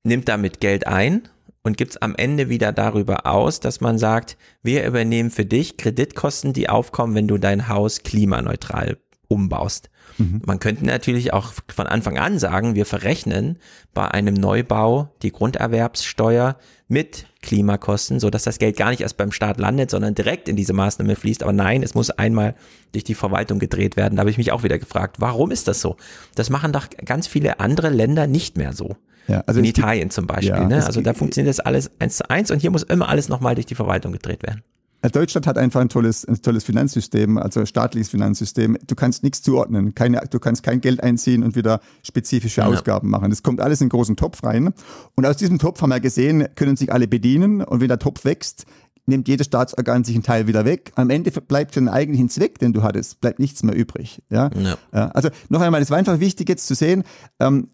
nimmt 0.04 0.28
damit 0.28 0.60
Geld 0.60 0.86
ein 0.86 1.30
und 1.64 1.78
gibt 1.78 1.92
es 1.92 2.02
am 2.02 2.16
Ende 2.16 2.50
wieder 2.50 2.72
darüber 2.72 3.26
aus, 3.26 3.60
dass 3.60 3.82
man 3.82 3.98
sagt, 3.98 4.38
wir 4.64 4.86
übernehmen 4.86 5.32
für 5.32 5.46
dich 5.46 5.78
Kreditkosten, 5.78 6.54
die 6.54 6.70
aufkommen, 6.70 7.16
wenn 7.16 7.28
du 7.28 7.38
dein 7.38 7.68
Haus 7.68 8.04
klimaneutral 8.04 8.98
umbaust. 9.28 9.90
Mhm. 10.18 10.42
Man 10.46 10.60
könnte 10.60 10.86
natürlich 10.86 11.34
auch 11.34 11.54
von 11.70 11.88
Anfang 11.88 12.18
an 12.18 12.40
sagen, 12.40 12.76
wir 12.76 12.86
verrechnen 12.86 13.60
bei 13.94 14.08
einem 14.08 14.34
Neubau 14.34 15.14
die 15.22 15.32
Grunderwerbssteuer 15.32 16.58
mit 16.88 17.28
Klimakosten, 17.42 18.20
so 18.20 18.30
dass 18.30 18.44
das 18.44 18.60
Geld 18.60 18.78
gar 18.78 18.92
nicht 18.92 19.02
erst 19.02 19.18
beim 19.18 19.32
Staat 19.32 19.58
landet, 19.58 19.90
sondern 19.90 20.14
direkt 20.14 20.48
in 20.48 20.56
diese 20.56 20.74
Maßnahme 20.74 21.16
fließt. 21.16 21.44
Aber 21.44 21.54
nein, 21.54 21.82
es 21.84 21.96
muss 21.96 22.12
einmal 22.12 22.56
durch 22.92 23.04
die 23.04 23.16
Verwaltung 23.16 23.60
gedreht 23.60 23.98
werden. 23.98 24.16
Da 24.16 24.22
habe 24.22 24.30
ich 24.30 24.38
mich 24.38 24.52
auch 24.52 24.64
wieder 24.64 24.78
gefragt, 24.78 25.18
warum 25.20 25.52
ist 25.52 25.68
das 25.68 25.82
so? 25.82 25.98
Das 26.36 26.50
machen 26.50 26.72
doch 26.72 26.88
ganz 27.04 27.28
viele 27.28 27.60
andere 27.60 27.90
Länder 27.90 28.28
nicht 28.28 28.58
mehr 28.58 28.74
so. 28.74 28.96
Ja, 29.28 29.44
also 29.46 29.60
in 29.60 29.66
Italien 29.66 30.04
gibt, 30.04 30.14
zum 30.14 30.28
Beispiel. 30.28 30.50
Ja, 30.50 30.68
ne? 30.68 30.86
Also 30.86 31.02
da 31.02 31.14
funktioniert 31.14 31.50
das 31.50 31.60
alles 31.60 31.92
eins 32.00 32.18
zu 32.18 32.30
eins 32.30 32.52
und 32.52 32.60
hier 32.60 32.72
muss 32.72 32.84
immer 32.84 33.10
alles 33.10 33.30
nochmal 33.30 33.56
durch 33.56 33.66
die 33.66 33.76
Verwaltung 33.76 34.12
gedreht 34.12 34.44
werden. 34.44 34.64
Deutschland 35.10 35.48
hat 35.48 35.58
einfach 35.58 35.82
ein 35.82 35.90
tolles, 35.90 36.26
ein 36.26 36.42
tolles 36.42 36.64
Finanzsystem, 36.64 37.38
also 37.38 37.66
staatliches 37.66 38.10
Finanzsystem. 38.10 38.78
Du 38.86 38.96
kannst 38.96 39.24
nichts 39.24 39.42
zuordnen, 39.42 39.96
keine, 39.96 40.22
du 40.30 40.40
kannst 40.40 40.64
kein 40.64 40.80
Geld 40.80 41.02
einziehen 41.02 41.44
und 41.44 41.56
wieder 41.56 41.82
spezifische 42.04 42.62
ja. 42.62 42.68
Ausgaben 42.68 43.10
machen. 43.10 43.30
Das 43.32 43.42
kommt 43.42 43.62
alles 43.62 43.82
in 43.82 43.86
einen 43.86 43.90
großen 43.90 44.16
Topf 44.16 44.44
rein. 44.44 44.74
Und 45.16 45.26
aus 45.26 45.38
diesem 45.38 45.58
Topf 45.58 45.82
haben 45.82 45.90
wir 45.90 46.00
gesehen, 46.00 46.48
können 46.56 46.76
sich 46.76 46.94
alle 46.94 47.08
bedienen. 47.08 47.64
Und 47.64 47.82
wenn 47.82 47.88
der 47.88 48.00
Topf 48.00 48.26
wächst, 48.26 48.66
nimmt 49.06 49.28
jedes 49.28 49.48
Staatsorgan 49.48 50.04
sich 50.04 50.16
einen 50.16 50.24
Teil 50.24 50.48
wieder 50.48 50.66
weg. 50.66 50.92
Am 50.96 51.10
Ende 51.10 51.32
bleibt 51.32 51.74
für 51.74 51.80
den 51.80 51.90
eigentlichen 51.90 52.30
Zweck, 52.30 52.60
den 52.60 52.74
du 52.74 52.84
hattest, 52.84 53.22
bleibt 53.22 53.40
nichts 53.40 53.64
mehr 53.64 53.76
übrig. 53.76 54.22
Ja? 54.30 54.50
ja. 54.94 55.08
Also 55.10 55.30
noch 55.50 55.62
einmal, 55.62 55.82
es 55.82 55.90
war 55.90 55.98
einfach 55.98 56.20
wichtig 56.20 56.48
jetzt 56.50 56.68
zu 56.68 56.76
sehen, 56.76 57.04
ähm, 57.40 57.70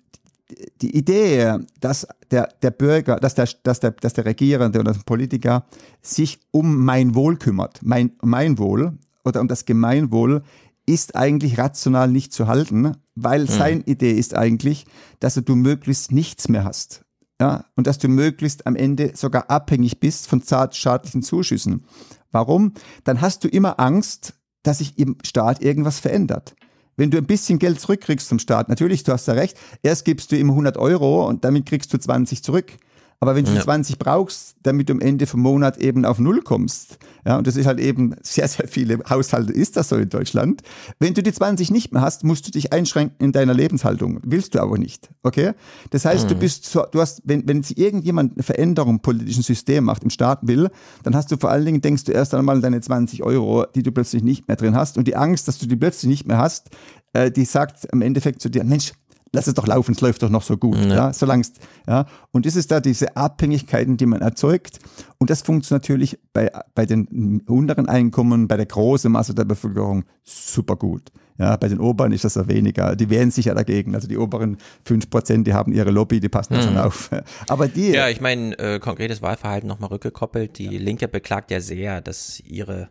die 0.82 0.96
Idee, 0.96 1.58
dass 1.80 2.08
der, 2.32 2.50
der 2.62 2.72
Bürger, 2.72 3.18
dass 3.18 3.36
der, 3.36 3.50
dass, 3.64 3.80
der, 3.80 3.92
dass 3.92 4.14
der 4.14 4.26
Regierende 4.26 4.80
oder 4.80 4.94
der 4.94 5.02
Politiker 5.02 5.66
sich 6.02 6.40
um 6.52 6.84
mein 6.84 7.16
Wohl 7.16 7.38
kümmert, 7.38 7.80
mein, 7.84 8.12
mein 8.22 8.58
Wohl 8.58 8.98
oder 9.26 9.42
um 9.42 9.48
das 9.48 9.66
Gemeinwohl, 9.66 10.44
ist 10.86 11.16
eigentlich 11.16 11.58
rational 11.58 12.10
nicht 12.10 12.32
zu 12.32 12.48
halten, 12.48 12.94
weil 13.16 13.42
mhm. 13.42 13.48
seine 13.48 13.82
Idee 13.82 14.14
ist 14.14 14.36
eigentlich, 14.36 14.86
dass 15.20 15.36
du 15.36 15.56
möglichst 15.56 16.12
nichts 16.12 16.48
mehr 16.48 16.64
hast. 16.64 17.04
Ja, 17.40 17.66
und 17.76 17.86
dass 17.86 18.00
du 18.00 18.08
möglichst 18.08 18.66
am 18.66 18.76
Ende 18.76 19.12
sogar 19.14 19.52
abhängig 19.52 20.00
bist 20.00 20.28
von 20.28 20.42
staatlichen 20.42 21.22
Zuschüssen. 21.22 21.86
Warum? 22.32 22.74
Dann 23.04 23.22
hast 23.22 23.44
du 23.44 23.48
immer 23.48 23.80
Angst, 23.80 24.34
dass 24.64 24.80
sich 24.80 24.98
im 24.98 25.18
Staat 25.24 25.62
irgendwas 25.62 26.00
verändert. 26.00 26.56
Wenn 26.98 27.12
du 27.12 27.20
ein 27.20 27.28
bisschen 27.28 27.60
Geld 27.60 27.80
zurückkriegst 27.80 28.28
vom 28.28 28.40
Staat, 28.40 28.70
natürlich, 28.70 29.04
du 29.04 29.14
hast 29.14 29.28
ja 29.28 29.36
recht, 29.36 29.58
erst 29.84 30.04
gibst 30.04 30.32
du 30.32 30.36
ihm 30.36 30.50
100 30.50 30.78
Euro 30.78 31.28
und 31.28 31.46
damit 31.46 31.68
kriegst 31.68 31.94
du 31.94 32.00
20 32.00 32.44
zurück. 32.44 32.74
Aber 33.20 33.36
wenn 33.36 33.46
du 33.46 33.52
ja. 33.52 33.62
20 33.62 33.98
brauchst, 33.98 34.58
damit 34.62 34.90
du 34.90 34.94
am 34.94 35.00
Ende 35.00 35.26
vom 35.26 35.40
Monat 35.40 35.78
eben 35.78 36.06
auf 36.06 36.20
Null 36.20 36.42
kommst, 36.42 37.00
ja, 37.26 37.38
und 37.38 37.48
das 37.48 37.56
ist 37.56 37.66
halt 37.66 37.80
eben 37.80 38.16
sehr, 38.22 38.48
sehr 38.48 38.68
viele 38.68 39.00
Haushalte 39.10 39.52
ist 39.52 39.76
das 39.76 39.90
so 39.90 39.96
in 39.96 40.10
Deutschland. 40.10 40.62
Wenn 41.00 41.16
du 41.16 41.24
die 41.24 41.34
20 41.34 41.72
nicht 41.72 41.92
mehr 41.92 42.02
hast, 42.02 42.24
musst 42.24 42.46
du 42.48 42.52
dich 42.52 42.74
einschränken 42.74 43.16
in 43.26 43.32
deiner 43.32 43.56
Lebenshaltung. 43.56 44.20
Willst 44.24 44.54
du 44.54 44.62
aber 44.62 44.78
nicht, 44.78 45.10
okay? 45.24 45.54
Das 45.90 46.06
heißt, 46.06 46.26
mhm. 46.26 46.30
du 46.30 46.36
bist 46.36 46.66
so, 46.66 46.86
du 46.92 47.02
hast, 47.02 47.24
wenn, 47.26 47.48
wenn 47.48 47.64
sich 47.64 47.78
irgendjemand 47.80 48.34
eine 48.34 48.44
Veränderung 48.44 48.96
im 48.96 49.00
politischen 49.00 49.44
System 49.44 49.86
macht, 49.86 50.04
im 50.04 50.12
Staat 50.12 50.48
will, 50.48 50.70
dann 51.02 51.16
hast 51.16 51.32
du 51.32 51.38
vor 51.38 51.50
allen 51.50 51.66
Dingen, 51.66 51.82
denkst 51.82 52.04
du 52.04 52.12
erst 52.12 52.36
einmal 52.36 52.58
an 52.58 52.62
deine 52.62 52.82
20 52.82 53.24
Euro, 53.24 53.66
die 53.74 53.82
du 53.82 53.92
plötzlich 53.92 54.22
nicht 54.22 54.48
mehr 54.48 54.58
drin 54.58 54.76
hast. 54.76 54.98
Und 54.98 55.08
die 55.08 55.16
Angst, 55.16 55.48
dass 55.48 55.58
du 55.58 55.66
die 55.66 55.76
plötzlich 55.76 56.10
nicht 56.10 56.28
mehr 56.28 56.38
hast, 56.38 56.70
äh, 57.14 57.32
die 57.32 57.46
sagt 57.46 57.86
im 57.92 58.04
Endeffekt 58.04 58.42
zu 58.42 58.50
dir, 58.50 58.64
Mensch, 58.64 58.94
lass 59.32 59.48
es 59.48 59.54
doch 59.54 59.68
laufen, 59.68 59.94
es 59.94 60.02
läuft 60.02 60.24
doch 60.24 60.30
noch 60.30 60.44
so 60.44 60.58
gut. 60.58 60.78
Ja. 60.78 60.96
ja 60.96 61.14
solange 61.14 61.44
ja. 61.88 62.06
Und 62.32 62.46
das 62.46 62.56
ist 62.56 62.72
da 62.72 62.80
diese 62.80 63.16
Abhängigkeiten, 63.16 63.98
die 63.98 64.06
man 64.06 64.22
erzeugt. 64.22 64.80
Und 65.18 65.30
das 65.30 65.42
funktioniert 65.42 65.84
natürlich 65.84 66.20
bei, 66.34 66.52
bei 66.76 66.86
den 66.86 67.42
unteren 67.48 67.88
Einkommen, 67.88 68.48
bei 68.48 68.58
der 68.58 68.66
großen 68.66 69.12
Masse 69.12 69.34
der 69.34 69.46
Bevölkerung 69.46 70.04
super 70.24 70.76
gut. 70.76 71.12
Ja, 71.40 71.56
bei 71.56 71.68
den 71.68 71.80
Oberen 71.80 72.12
ist 72.12 72.24
das 72.24 72.36
ja 72.36 72.48
weniger. 72.48 72.96
Die 72.96 73.10
wehren 73.10 73.30
sich 73.30 73.46
ja 73.46 73.54
dagegen. 73.54 73.94
Also 73.94 74.08
die 74.08 74.18
oberen 74.18 74.58
fünf 74.84 75.10
Prozent, 75.10 75.46
die 75.46 75.54
haben 75.54 75.72
ihre 75.72 75.92
Lobby, 75.92 76.20
die 76.20 76.30
passen 76.30 76.56
da 76.56 76.62
schon 76.62 76.74
mhm. 76.74 76.80
auf. 76.80 77.12
Aber 77.48 77.68
die. 77.68 77.92
Ja, 77.92 78.10
ich 78.10 78.22
meine, 78.22 78.58
äh, 78.58 78.80
konkretes 78.80 79.22
Wahlverhalten 79.22 79.68
nochmal 79.68 79.90
rückgekoppelt. 79.90 80.58
Die 80.58 80.66
ja. 80.66 80.80
Linke 80.80 81.08
beklagt 81.08 81.52
ja 81.52 81.62
sehr, 81.62 82.02
dass 82.02 82.40
ihre, 82.40 82.90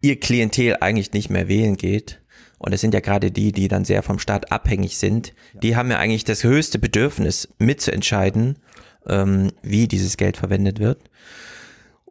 ihr 0.00 0.20
Klientel 0.20 0.76
eigentlich 0.80 1.12
nicht 1.12 1.28
mehr 1.28 1.48
wählen 1.48 1.76
geht. 1.76 2.21
Und 2.62 2.72
es 2.72 2.80
sind 2.80 2.94
ja 2.94 3.00
gerade 3.00 3.30
die, 3.32 3.50
die 3.50 3.68
dann 3.68 3.84
sehr 3.84 4.02
vom 4.02 4.20
Staat 4.20 4.52
abhängig 4.52 4.96
sind. 4.96 5.34
Die 5.52 5.74
haben 5.76 5.90
ja 5.90 5.98
eigentlich 5.98 6.24
das 6.24 6.44
höchste 6.44 6.78
Bedürfnis 6.78 7.48
mitzuentscheiden, 7.58 8.56
ähm, 9.08 9.50
wie 9.62 9.88
dieses 9.88 10.16
Geld 10.16 10.36
verwendet 10.36 10.78
wird. 10.78 11.00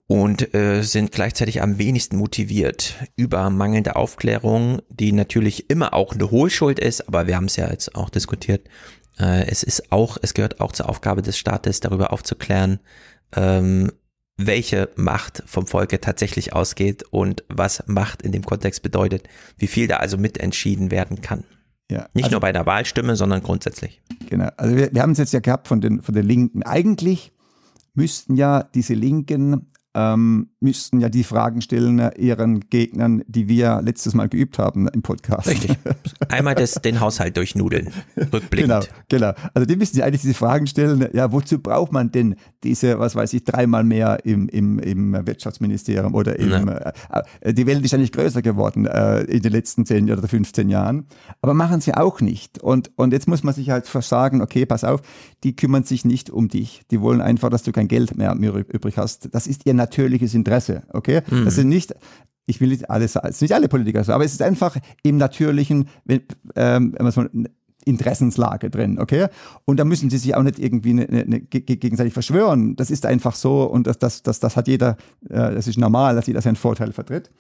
Und 0.07 0.53
äh, 0.53 0.81
sind 0.81 1.13
gleichzeitig 1.13 1.61
am 1.61 1.77
wenigsten 1.77 2.17
motiviert 2.17 2.95
über 3.15 3.49
mangelnde 3.49 3.95
Aufklärung, 3.95 4.81
die 4.89 5.13
natürlich 5.13 5.69
immer 5.69 5.93
auch 5.93 6.13
eine 6.13 6.31
Hohlschuld 6.31 6.79
ist, 6.79 7.07
aber 7.07 7.27
wir 7.27 7.37
haben 7.37 7.45
es 7.45 7.55
ja 7.55 7.69
jetzt 7.69 7.95
auch 7.95 8.09
diskutiert. 8.09 8.67
Äh, 9.17 9.47
es 9.47 9.63
ist 9.63 9.89
auch, 9.93 10.17
es 10.21 10.33
gehört 10.33 10.59
auch 10.59 10.73
zur 10.73 10.89
Aufgabe 10.89 11.21
des 11.21 11.37
Staates, 11.37 11.79
darüber 11.79 12.11
aufzuklären, 12.11 12.81
ähm, 13.37 13.93
welche 14.47 14.89
Macht 14.95 15.43
vom 15.45 15.67
Volke 15.67 15.99
tatsächlich 15.99 16.53
ausgeht 16.53 17.03
und 17.11 17.43
was 17.49 17.83
Macht 17.87 18.21
in 18.21 18.31
dem 18.31 18.45
Kontext 18.45 18.83
bedeutet, 18.83 19.27
wie 19.57 19.67
viel 19.67 19.87
da 19.87 19.97
also 19.97 20.17
mitentschieden 20.17 20.91
werden 20.91 21.21
kann. 21.21 21.43
Ja, 21.89 22.07
Nicht 22.13 22.25
also, 22.25 22.35
nur 22.35 22.41
bei 22.41 22.53
der 22.53 22.65
Wahlstimme, 22.65 23.15
sondern 23.15 23.43
grundsätzlich. 23.43 24.01
Genau. 24.29 24.49
Also 24.55 24.75
wir, 24.77 24.93
wir 24.93 25.01
haben 25.01 25.11
es 25.11 25.17
jetzt 25.17 25.33
ja 25.33 25.41
gehabt 25.41 25.67
von 25.67 25.81
den, 25.81 26.01
von 26.01 26.15
den 26.15 26.25
Linken. 26.25 26.63
Eigentlich 26.63 27.33
müssten 27.93 28.35
ja 28.35 28.63
diese 28.63 28.93
Linken 28.93 29.70
ähm, 29.93 30.49
müssten 30.59 31.01
ja 31.01 31.09
die 31.09 31.23
Fragen 31.23 31.61
stellen 31.61 31.99
äh, 31.99 32.11
ihren 32.17 32.61
Gegnern, 32.69 33.23
die 33.27 33.49
wir 33.49 33.81
letztes 33.81 34.13
Mal 34.13 34.29
geübt 34.29 34.57
haben 34.57 34.87
im 34.87 35.01
Podcast. 35.01 35.47
Richtig. 35.47 35.77
Einmal 36.29 36.55
das, 36.55 36.73
den 36.75 36.99
Haushalt 36.99 37.35
durchnudeln, 37.35 37.89
rückblickend. 38.33 38.89
Genau, 39.09 39.33
genau. 39.33 39.49
Also 39.53 39.65
die 39.65 39.75
müssen 39.75 39.97
ja 39.97 40.05
eigentlich 40.05 40.21
diese 40.21 40.33
Fragen 40.33 40.67
stellen, 40.67 41.07
ja, 41.13 41.31
wozu 41.31 41.59
braucht 41.59 41.91
man 41.91 42.11
denn 42.11 42.35
diese, 42.63 42.99
was 42.99 43.15
weiß 43.15 43.33
ich, 43.33 43.43
dreimal 43.43 43.83
mehr 43.83 44.19
im, 44.23 44.47
im, 44.49 44.79
im 44.79 45.27
Wirtschaftsministerium 45.27 46.15
oder 46.15 46.39
im, 46.39 46.51
ja. 46.51 46.67
äh, 46.67 46.93
äh 47.41 47.53
die 47.53 47.65
Welt 47.65 47.83
ist 47.83 47.93
eigentlich 47.93 48.13
größer 48.13 48.41
geworden 48.41 48.85
äh, 48.85 49.23
in 49.23 49.41
den 49.41 49.51
letzten 49.51 49.85
10 49.85 50.09
oder 50.11 50.25
15 50.25 50.69
Jahren, 50.69 51.05
aber 51.41 51.53
machen 51.53 51.81
sie 51.81 51.93
auch 51.93 52.21
nicht. 52.21 52.59
Und, 52.59 52.91
und 52.95 53.11
jetzt 53.11 53.27
muss 53.27 53.43
man 53.43 53.53
sich 53.53 53.69
halt 53.69 53.85
sagen, 53.85 54.41
okay, 54.41 54.65
pass 54.65 54.83
auf, 54.83 55.01
die 55.43 55.55
kümmern 55.55 55.83
sich 55.83 56.05
nicht 56.05 56.29
um 56.29 56.47
dich. 56.47 56.81
Die 56.91 57.01
wollen 57.01 57.21
einfach, 57.21 57.49
dass 57.49 57.63
du 57.63 57.71
kein 57.71 57.87
Geld 57.87 58.15
mehr 58.15 58.35
übrig 58.35 58.97
hast. 58.97 59.33
Das 59.33 59.47
ist 59.47 59.65
ihr 59.65 59.73
natürliches 59.73 60.33
Interesse, 60.33 60.83
okay? 60.93 61.21
Mhm. 61.29 61.45
Das 61.45 61.55
sind 61.55 61.69
nicht, 61.69 61.93
ich 62.45 62.61
will 62.61 62.69
nicht 62.69 62.89
alles, 62.89 63.15
es 63.15 63.41
nicht 63.41 63.53
alle 63.53 63.67
Politiker 63.67 64.03
so, 64.03 64.13
aber 64.13 64.25
es 64.25 64.33
ist 64.33 64.41
einfach 64.41 64.77
im 65.03 65.17
natürlichen, 65.17 65.87
wenn, 66.05 66.21
ähm, 66.55 66.93
wenn 66.95 67.03
man 67.03 67.11
so 67.11 67.25
Interessenslage 67.85 68.69
drin, 68.69 68.99
okay? 68.99 69.27
Und 69.65 69.79
da 69.79 69.85
müssen 69.85 70.09
sie 70.09 70.17
sich 70.17 70.35
auch 70.35 70.43
nicht 70.43 70.59
irgendwie 70.59 70.91
eine, 70.91 71.07
eine, 71.07 71.39
gegenseitig 71.41 72.13
verschwören. 72.13 72.75
Das 72.75 72.91
ist 72.91 73.05
einfach 73.05 73.35
so 73.35 73.63
und 73.63 73.87
das, 73.87 73.97
das, 73.97 74.23
das, 74.23 74.39
das 74.39 74.55
hat 74.55 74.67
jeder, 74.67 74.97
äh, 75.29 75.53
das 75.53 75.67
ist 75.67 75.77
normal, 75.77 76.15
dass 76.15 76.27
jeder 76.27 76.41
seinen 76.41 76.55
Vorteil 76.55 76.91
vertritt. 76.91 77.31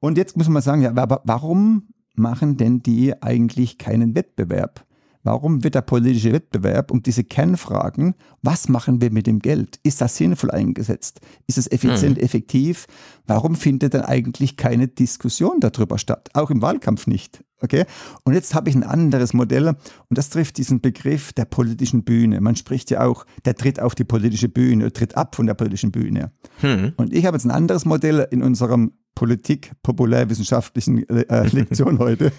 Und 0.00 0.18
jetzt 0.18 0.36
muss 0.36 0.48
man 0.48 0.62
sagen, 0.62 0.82
ja, 0.82 0.90
aber 0.96 1.22
warum 1.24 1.88
machen 2.14 2.56
denn 2.56 2.82
die 2.82 3.20
eigentlich 3.22 3.78
keinen 3.78 4.14
Wettbewerb? 4.14 4.85
Warum 5.26 5.64
wird 5.64 5.74
der 5.74 5.82
politische 5.82 6.32
Wettbewerb 6.32 6.92
um 6.92 7.02
diese 7.02 7.24
Kernfragen, 7.24 8.14
was 8.42 8.68
machen 8.68 9.00
wir 9.00 9.10
mit 9.10 9.26
dem 9.26 9.40
Geld? 9.40 9.80
Ist 9.82 10.00
das 10.00 10.16
sinnvoll 10.16 10.52
eingesetzt? 10.52 11.20
Ist 11.48 11.58
es 11.58 11.68
effizient, 11.68 12.18
mhm. 12.18 12.22
effektiv? 12.22 12.86
Warum 13.26 13.56
findet 13.56 13.94
dann 13.94 14.02
eigentlich 14.02 14.56
keine 14.56 14.86
Diskussion 14.86 15.58
darüber 15.58 15.98
statt? 15.98 16.28
Auch 16.34 16.50
im 16.50 16.62
Wahlkampf 16.62 17.08
nicht. 17.08 17.42
Okay? 17.60 17.86
Und 18.22 18.34
jetzt 18.34 18.54
habe 18.54 18.70
ich 18.70 18.76
ein 18.76 18.84
anderes 18.84 19.32
Modell 19.32 19.66
und 19.66 19.76
das 20.10 20.30
trifft 20.30 20.58
diesen 20.58 20.80
Begriff 20.80 21.32
der 21.32 21.46
politischen 21.46 22.04
Bühne. 22.04 22.40
Man 22.40 22.54
spricht 22.54 22.92
ja 22.92 23.04
auch, 23.04 23.26
der 23.44 23.56
tritt 23.56 23.80
auf 23.80 23.96
die 23.96 24.04
politische 24.04 24.48
Bühne, 24.48 24.92
tritt 24.92 25.16
ab 25.16 25.34
von 25.34 25.46
der 25.46 25.54
politischen 25.54 25.90
Bühne. 25.90 26.30
Mhm. 26.62 26.92
Und 26.98 27.12
ich 27.12 27.26
habe 27.26 27.36
jetzt 27.36 27.46
ein 27.46 27.50
anderes 27.50 27.84
Modell 27.84 28.28
in 28.30 28.44
unserem 28.44 28.92
Politik 29.16 29.72
populärwissenschaftlichen 29.82 31.08
äh, 31.08 31.48
Lektion 31.48 31.98
heute. 31.98 32.30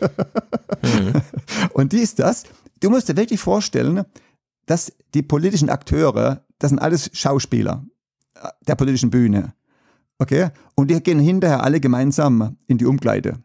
mhm. 0.83 1.21
Und 1.73 1.91
die 1.91 1.97
ist 1.97 2.19
das, 2.19 2.43
du 2.79 2.89
musst 2.89 3.09
dir 3.09 3.17
wirklich 3.17 3.39
vorstellen, 3.39 4.03
dass 4.65 4.93
die 5.13 5.23
politischen 5.23 5.69
Akteure, 5.69 6.45
das 6.59 6.69
sind 6.69 6.79
alles 6.79 7.09
Schauspieler 7.13 7.85
äh, 8.35 8.49
der 8.67 8.75
politischen 8.75 9.09
Bühne. 9.09 9.53
Okay? 10.19 10.49
Und 10.75 10.91
die 10.91 11.01
gehen 11.01 11.19
hinterher 11.19 11.63
alle 11.63 11.79
gemeinsam 11.79 12.57
in 12.67 12.77
die 12.77 12.85
Umkleide. 12.85 13.39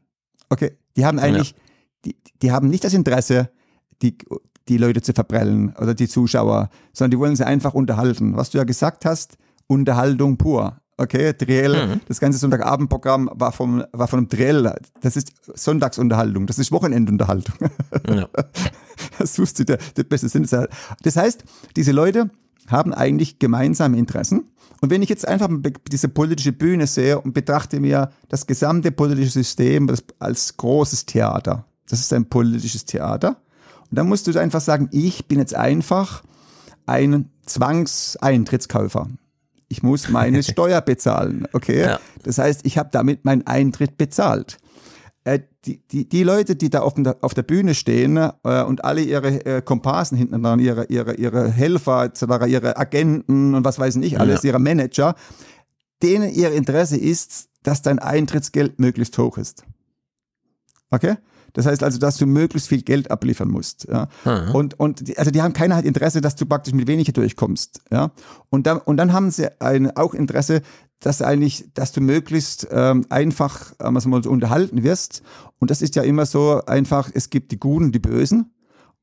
Okay? 0.48 0.76
Die 0.96 1.06
haben 1.06 1.18
eigentlich, 1.18 1.50
ja. 1.50 1.56
die, 2.04 2.16
die 2.42 2.52
haben 2.52 2.68
nicht 2.68 2.84
das 2.84 2.94
Interesse, 2.94 3.50
die, 4.02 4.18
die 4.68 4.76
Leute 4.78 5.02
zu 5.02 5.12
verprellen 5.12 5.74
oder 5.76 5.94
die 5.94 6.08
Zuschauer, 6.08 6.70
sondern 6.92 7.12
die 7.12 7.18
wollen 7.18 7.36
sie 7.36 7.46
einfach 7.46 7.74
unterhalten. 7.74 8.36
Was 8.36 8.50
du 8.50 8.58
ja 8.58 8.64
gesagt 8.64 9.04
hast, 9.04 9.36
Unterhaltung 9.66 10.36
pur. 10.36 10.81
Okay, 10.98 11.32
Triell, 11.32 11.86
mhm. 11.86 12.00
das 12.06 12.20
ganze 12.20 12.38
Sonntagabendprogramm 12.38 13.30
war 13.32 13.52
vom, 13.52 13.82
war 13.92 14.08
von 14.08 14.20
einem 14.20 14.28
Triell. 14.28 14.74
Das 15.00 15.16
ist 15.16 15.32
Sonntagsunterhaltung, 15.54 16.46
das 16.46 16.58
ist 16.58 16.70
Wochenendunterhaltung. 16.72 17.54
Ja. 18.08 18.28
Das 19.18 19.34
suchst 19.34 19.58
du 19.58 19.64
der, 19.64 19.78
der 19.96 20.04
beste 20.04 20.28
Sinn. 20.28 20.46
Das 21.02 21.16
heißt, 21.16 21.44
diese 21.76 21.92
Leute 21.92 22.30
haben 22.68 22.94
eigentlich 22.94 23.38
gemeinsame 23.38 23.98
Interessen. 23.98 24.52
Und 24.80 24.90
wenn 24.90 25.02
ich 25.02 25.08
jetzt 25.08 25.26
einfach 25.26 25.48
diese 25.90 26.08
politische 26.08 26.52
Bühne 26.52 26.86
sehe 26.86 27.20
und 27.20 27.32
betrachte 27.32 27.80
mir 27.80 28.10
das 28.28 28.46
gesamte 28.46 28.92
politische 28.92 29.30
System 29.30 29.90
als 30.18 30.56
großes 30.56 31.06
Theater, 31.06 31.64
das 31.88 32.00
ist 32.00 32.12
ein 32.12 32.28
politisches 32.28 32.84
Theater. 32.84 33.36
Und 33.90 33.98
dann 33.98 34.08
musst 34.08 34.26
du 34.26 34.38
einfach 34.38 34.60
sagen, 34.60 34.88
ich 34.92 35.26
bin 35.26 35.38
jetzt 35.38 35.54
einfach 35.54 36.22
ein 36.86 37.30
Zwangseintrittskäufer. 37.46 39.08
Ich 39.72 39.82
muss 39.82 40.10
meine 40.10 40.42
Steuer 40.42 40.82
bezahlen, 40.82 41.48
okay? 41.54 41.80
Ja. 41.80 42.00
Das 42.24 42.36
heißt, 42.36 42.66
ich 42.66 42.76
habe 42.76 42.90
damit 42.92 43.24
meinen 43.24 43.46
Eintritt 43.46 43.96
bezahlt. 43.96 44.58
Äh, 45.24 45.40
die, 45.64 45.78
die, 45.88 46.06
die 46.06 46.24
Leute, 46.24 46.56
die 46.56 46.68
da 46.68 46.80
auf 46.80 46.92
der, 46.92 47.16
auf 47.22 47.32
der 47.32 47.42
Bühne 47.42 47.74
stehen 47.74 48.18
äh, 48.18 48.62
und 48.64 48.84
alle 48.84 49.00
ihre 49.00 49.46
äh, 49.46 49.62
Komparsen 49.62 50.18
hinten 50.18 50.42
dran, 50.42 50.58
ihre, 50.58 50.84
ihre, 50.88 51.14
ihre 51.14 51.50
Helfer, 51.50 52.12
ihre 52.46 52.76
Agenten 52.76 53.54
und 53.54 53.64
was 53.64 53.78
weiß 53.78 53.96
ich 53.96 54.20
alles, 54.20 54.42
ja. 54.42 54.50
ihre 54.50 54.58
Manager, 54.58 55.14
denen 56.02 56.30
ihr 56.30 56.52
Interesse 56.52 56.98
ist, 56.98 57.48
dass 57.62 57.80
dein 57.80 57.98
Eintrittsgeld 57.98 58.78
möglichst 58.78 59.16
hoch 59.16 59.38
ist. 59.38 59.64
Okay? 60.90 61.14
Das 61.52 61.66
heißt 61.66 61.82
also, 61.82 61.98
dass 61.98 62.16
du 62.16 62.26
möglichst 62.26 62.68
viel 62.68 62.82
Geld 62.82 63.10
abliefern 63.10 63.48
musst. 63.48 63.86
Ja? 63.88 64.08
Mhm. 64.24 64.54
Und, 64.54 64.80
und 64.80 65.08
die, 65.08 65.18
also 65.18 65.30
die 65.30 65.42
haben 65.42 65.52
keiner 65.52 65.74
halt 65.74 65.86
Interesse, 65.86 66.20
dass 66.20 66.36
du 66.36 66.46
praktisch 66.46 66.74
mit 66.74 66.86
weniger 66.86 67.12
durchkommst. 67.12 67.82
Ja? 67.90 68.12
Und, 68.48 68.66
dann, 68.66 68.78
und 68.78 68.96
dann 68.96 69.12
haben 69.12 69.30
sie 69.30 69.60
ein, 69.60 69.96
auch 69.96 70.14
Interesse, 70.14 70.62
dass 71.00 71.20
eigentlich, 71.20 71.66
dass 71.74 71.92
du 71.92 72.00
möglichst 72.00 72.68
ähm, 72.70 73.06
einfach 73.10 73.74
ähm, 73.80 73.96
also 73.96 74.08
mal 74.08 74.22
so 74.22 74.30
unterhalten 74.30 74.82
wirst. 74.82 75.22
Und 75.58 75.70
das 75.70 75.82
ist 75.82 75.96
ja 75.96 76.02
immer 76.02 76.26
so 76.26 76.64
einfach, 76.66 77.10
es 77.12 77.28
gibt 77.30 77.52
die 77.52 77.58
Guten, 77.58 77.92
die 77.92 77.98
Bösen. 77.98 78.52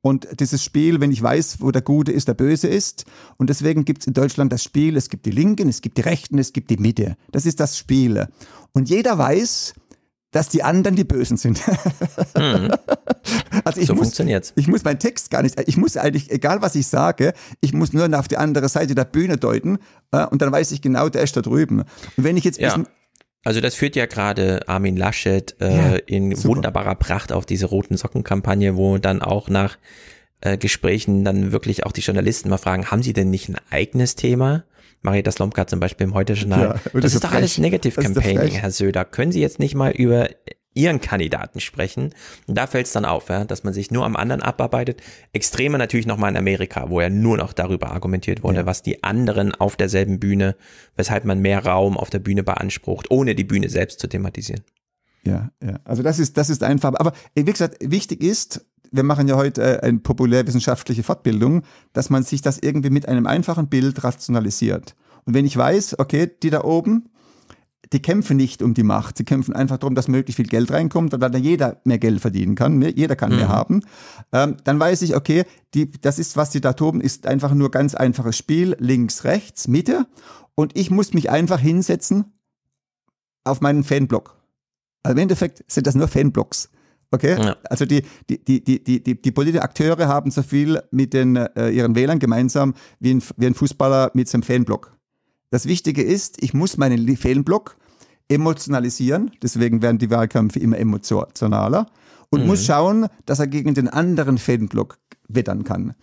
Und 0.02 0.40
dieses 0.40 0.64
Spiel, 0.64 1.02
wenn 1.02 1.12
ich 1.12 1.22
weiß, 1.22 1.58
wo 1.60 1.72
der 1.72 1.82
Gute 1.82 2.14
ist, 2.14 2.30
der 2.30 2.34
Böse 2.34 2.70
ist. 2.70 3.04
Und 3.36 3.50
deswegen 3.50 3.84
gibt 3.84 4.02
es 4.02 4.08
in 4.08 4.14
Deutschland 4.14 4.52
das 4.54 4.64
Spiel, 4.64 4.96
es 4.96 5.10
gibt 5.10 5.26
die 5.26 5.32
Linken, 5.32 5.68
es 5.68 5.82
gibt 5.82 5.98
die 5.98 6.02
Rechten, 6.02 6.40
es 6.40 6.54
gibt 6.54 6.70
die 6.70 6.78
Mitte. 6.78 7.18
Das 7.34 7.46
ist 7.46 7.60
das 7.60 7.78
Spiel. 7.78 8.28
Und 8.72 8.90
jeder 8.90 9.18
weiß, 9.18 9.74
dass 10.32 10.50
die 10.50 10.64
anderen 10.64 10.96
die 10.96 11.04
Bösen 11.04 11.38
sind. 11.38 11.62
Mhm. 12.38 12.72
Also 13.66 13.82
ich 13.82 13.88
so 13.88 13.94
muss, 13.94 14.08
funktioniert's. 14.08 14.54
Ich 14.56 14.68
muss 14.68 14.84
meinen 14.84 15.00
Text 15.00 15.30
gar 15.30 15.42
nicht, 15.44 15.60
ich 15.68 15.78
muss 15.78 15.98
eigentlich, 15.98 16.32
egal 16.32 16.62
was 16.62 16.76
ich 16.76 16.88
sage, 16.88 17.34
ich 17.62 17.74
muss 17.74 17.94
nur 17.94 18.10
auf 18.18 18.28
die 18.28 18.38
andere 18.38 18.70
Seite 18.70 18.96
der 18.96 19.06
Bühne 19.06 19.38
deuten 19.38 19.80
äh, 20.12 20.26
und 20.26 20.42
dann 20.42 20.52
weiß 20.52 20.72
ich 20.72 20.82
genau, 20.82 21.10
der 21.10 21.24
ist 21.24 21.36
da 21.36 21.42
drüben. 21.42 21.82
Und 21.82 22.24
wenn 22.24 22.38
ich 22.38 22.44
jetzt 22.44 22.60
ja. 22.60 22.82
Also 23.44 23.62
das 23.62 23.76
führt 23.76 23.96
ja 23.96 24.06
gerade 24.06 24.68
Armin 24.68 24.98
Laschet 24.98 25.56
äh, 25.60 25.76
Ja, 25.76 25.96
in 26.06 26.36
super. 26.36 26.56
wunderbarer 26.56 26.96
Pracht 26.96 27.32
auf 27.32 27.46
diese 27.46 27.68
roten 27.68 27.98
Socken-Kampagne, 27.98 28.76
wo 28.76 28.98
dann 28.98 29.22
auch 29.22 29.50
nach 29.50 29.78
äh, 30.42 30.58
Gesprächen 30.58 31.24
dann 31.24 31.52
wirklich 31.52 31.86
auch 31.86 31.92
die 31.92 32.02
Journalisten 32.02 32.50
mal 32.50 32.58
fragen, 32.58 32.88
haben 32.88 33.04
sie 33.04 33.14
denn 33.14 33.30
nicht 33.30 33.50
ein 33.50 33.58
eigenes 33.70 34.16
Thema? 34.16 34.64
Marietta 35.02 35.32
Slomka 35.32 35.66
zum 35.68 35.80
Beispiel 35.80 36.06
im 36.08 36.14
Heute-Journal. 36.14 36.62
Ja, 36.62 36.72
und 36.72 36.82
das 36.96 37.02
das 37.04 37.14
ist 37.16 37.24
doch 37.24 37.30
frech. 37.30 37.38
alles 37.40 37.58
Negative 37.58 38.02
Campaigning. 38.02 38.52
Herr 38.54 38.72
Söder. 38.72 39.06
Können 39.06 39.32
Sie 39.32 39.42
jetzt 39.42 39.60
nicht 39.60 39.76
mal 39.76 39.92
über 39.92 40.30
Ihren 40.74 41.02
Kandidaten 41.02 41.60
sprechen? 41.60 42.14
Und 42.48 42.56
da 42.58 42.68
fällt 42.68 42.86
es 42.86 42.92
dann 42.94 43.06
auf, 43.06 43.30
ja, 43.30 43.44
dass 43.46 43.64
man 43.64 43.74
sich 43.74 43.92
nur 43.92 44.06
am 44.06 44.16
anderen 44.16 44.42
abarbeitet. 44.42 45.02
Extreme 45.34 45.78
natürlich 45.78 46.06
nochmal 46.06 46.32
in 46.32 46.38
Amerika, 46.38 46.90
wo 46.90 47.02
ja 47.02 47.10
nur 47.10 47.38
noch 47.38 47.54
darüber 47.54 47.92
argumentiert 47.92 48.44
wurde, 48.44 48.58
Ja. 48.60 48.66
was 48.66 48.84
die 48.84 49.04
anderen 49.04 49.54
auf 49.56 49.76
derselben 49.78 50.20
Bühne, 50.20 50.56
weshalb 50.96 51.26
man 51.26 51.40
mehr 51.40 51.66
Raum 51.66 51.98
auf 51.98 52.10
der 52.10 52.20
Bühne 52.20 52.44
beansprucht, 52.44 53.10
ohne 53.10 53.36
die 53.36 53.44
Bühne 53.46 53.70
selbst 53.70 54.00
zu 54.00 54.08
thematisieren. 54.08 54.62
Ja, 55.26 55.52
ja. 55.62 55.80
Also 55.84 56.02
das 56.02 56.18
ist, 56.18 56.38
das 56.38 56.50
ist 56.50 56.64
einfach. 56.64 56.94
Aber 56.96 57.12
äh, 57.36 57.46
wie 57.46 57.52
gesagt, 57.52 57.78
wichtig 57.82 58.24
ist, 58.24 58.66
wir 58.92 59.04
machen 59.04 59.28
ja 59.28 59.36
heute 59.36 59.62
äh, 59.62 59.80
eine 59.82 60.00
populärwissenschaftliche 60.00 61.04
Fortbildung, 61.04 61.64
dass 61.94 62.10
man 62.10 62.24
sich 62.24 62.42
das 62.42 62.58
irgendwie 62.60 62.90
mit 62.90 63.08
einem 63.08 63.28
einfachen 63.28 63.68
Bild 63.70 64.04
rationalisiert. 64.04 64.96
Und 65.26 65.34
wenn 65.34 65.46
ich 65.46 65.56
weiß, 65.56 66.00
okay, 66.00 66.32
die 66.42 66.50
da 66.50 66.64
oben, 66.64 67.10
die 67.92 68.02
kämpfen 68.02 68.38
nicht 68.38 68.62
um 68.62 68.74
die 68.74 68.84
Macht, 68.84 69.18
sie 69.18 69.24
kämpfen 69.24 69.56
einfach 69.56 69.78
darum, 69.78 69.96
dass 69.96 70.08
möglichst 70.08 70.38
viel 70.38 70.48
Geld 70.48 70.72
reinkommt, 70.72 71.12
weil 71.20 71.32
da 71.32 71.38
jeder 71.38 71.82
mehr 71.86 71.98
Geld 71.98 72.22
verdienen 72.22 72.54
kann, 72.56 72.78
mehr- 72.78 72.96
jeder 72.96 73.16
kann 73.16 73.36
mehr 73.36 73.48
haben, 73.48 73.82
ähm, 74.32 74.58
dann 74.64 74.80
weiß 74.80 75.02
ich, 75.02 75.16
okay, 75.16 75.44
die, 75.74 75.90
das 75.92 76.20
ist, 76.20 76.38
was 76.38 76.52
die 76.52 76.62
da 76.62 76.74
toben, 76.74 77.02
ist 77.02 77.26
einfach 77.26 77.54
nur 77.54 77.72
ganz 77.72 77.96
einfaches 77.96 78.38
Spiel, 78.38 78.76
links, 78.80 79.24
rechts, 79.24 79.68
Mitte 79.68 80.06
und 80.56 80.78
ich 80.78 80.92
muss 80.92 81.14
mich 81.14 81.32
einfach 81.32 81.60
hinsetzen 81.60 82.26
auf 83.44 83.62
meinen 83.62 83.84
Fanblock. 83.84 84.36
Also 85.02 85.14
im 85.14 85.22
Endeffekt 85.24 85.64
sind 85.72 85.88
das 85.88 85.96
nur 85.96 86.08
Fanblocks. 86.08 86.70
Okay? 87.12 87.38
Ja. 87.42 87.58
Also 87.70 87.86
die, 87.86 88.04
die, 88.30 88.44
die, 88.44 88.64
die, 88.64 88.84
die, 88.84 89.04
die, 89.04 89.22
die 89.22 89.32
politischen 89.32 89.64
Akteure 89.64 90.08
haben 90.08 90.32
so 90.32 90.44
viel 90.44 90.82
mit 90.92 91.14
den, 91.14 91.36
äh, 91.36 91.70
ihren 91.70 91.96
Wählern 91.96 92.20
gemeinsam 92.20 92.74
wie 93.00 93.16
ein, 93.16 93.24
wie 93.38 93.48
ein 93.48 93.56
Fußballer 93.56 94.12
mit 94.14 94.28
seinem 94.28 94.44
Fanblock. 94.44 94.96
Das 95.50 95.66
Wichtige 95.66 96.04
ist, 96.04 96.42
ich 96.44 96.54
muss 96.54 96.78
meinen 96.78 97.18
Fanblock 97.18 97.78
emotionalisieren, 98.28 99.32
deswegen 99.42 99.82
werden 99.82 99.98
die 99.98 100.12
Wahlkämpfe 100.12 100.60
immer 100.60 100.78
emotionaler 100.78 101.88
und 102.30 102.46
muss 102.46 102.64
schauen, 102.64 103.08
dass 103.26 103.40
er 103.40 103.48
gegen 103.48 103.74
den 103.74 103.88
anderen 103.88 104.38
Fanblock 104.38 105.00
wettern 105.28 105.64
kann. 105.64 105.96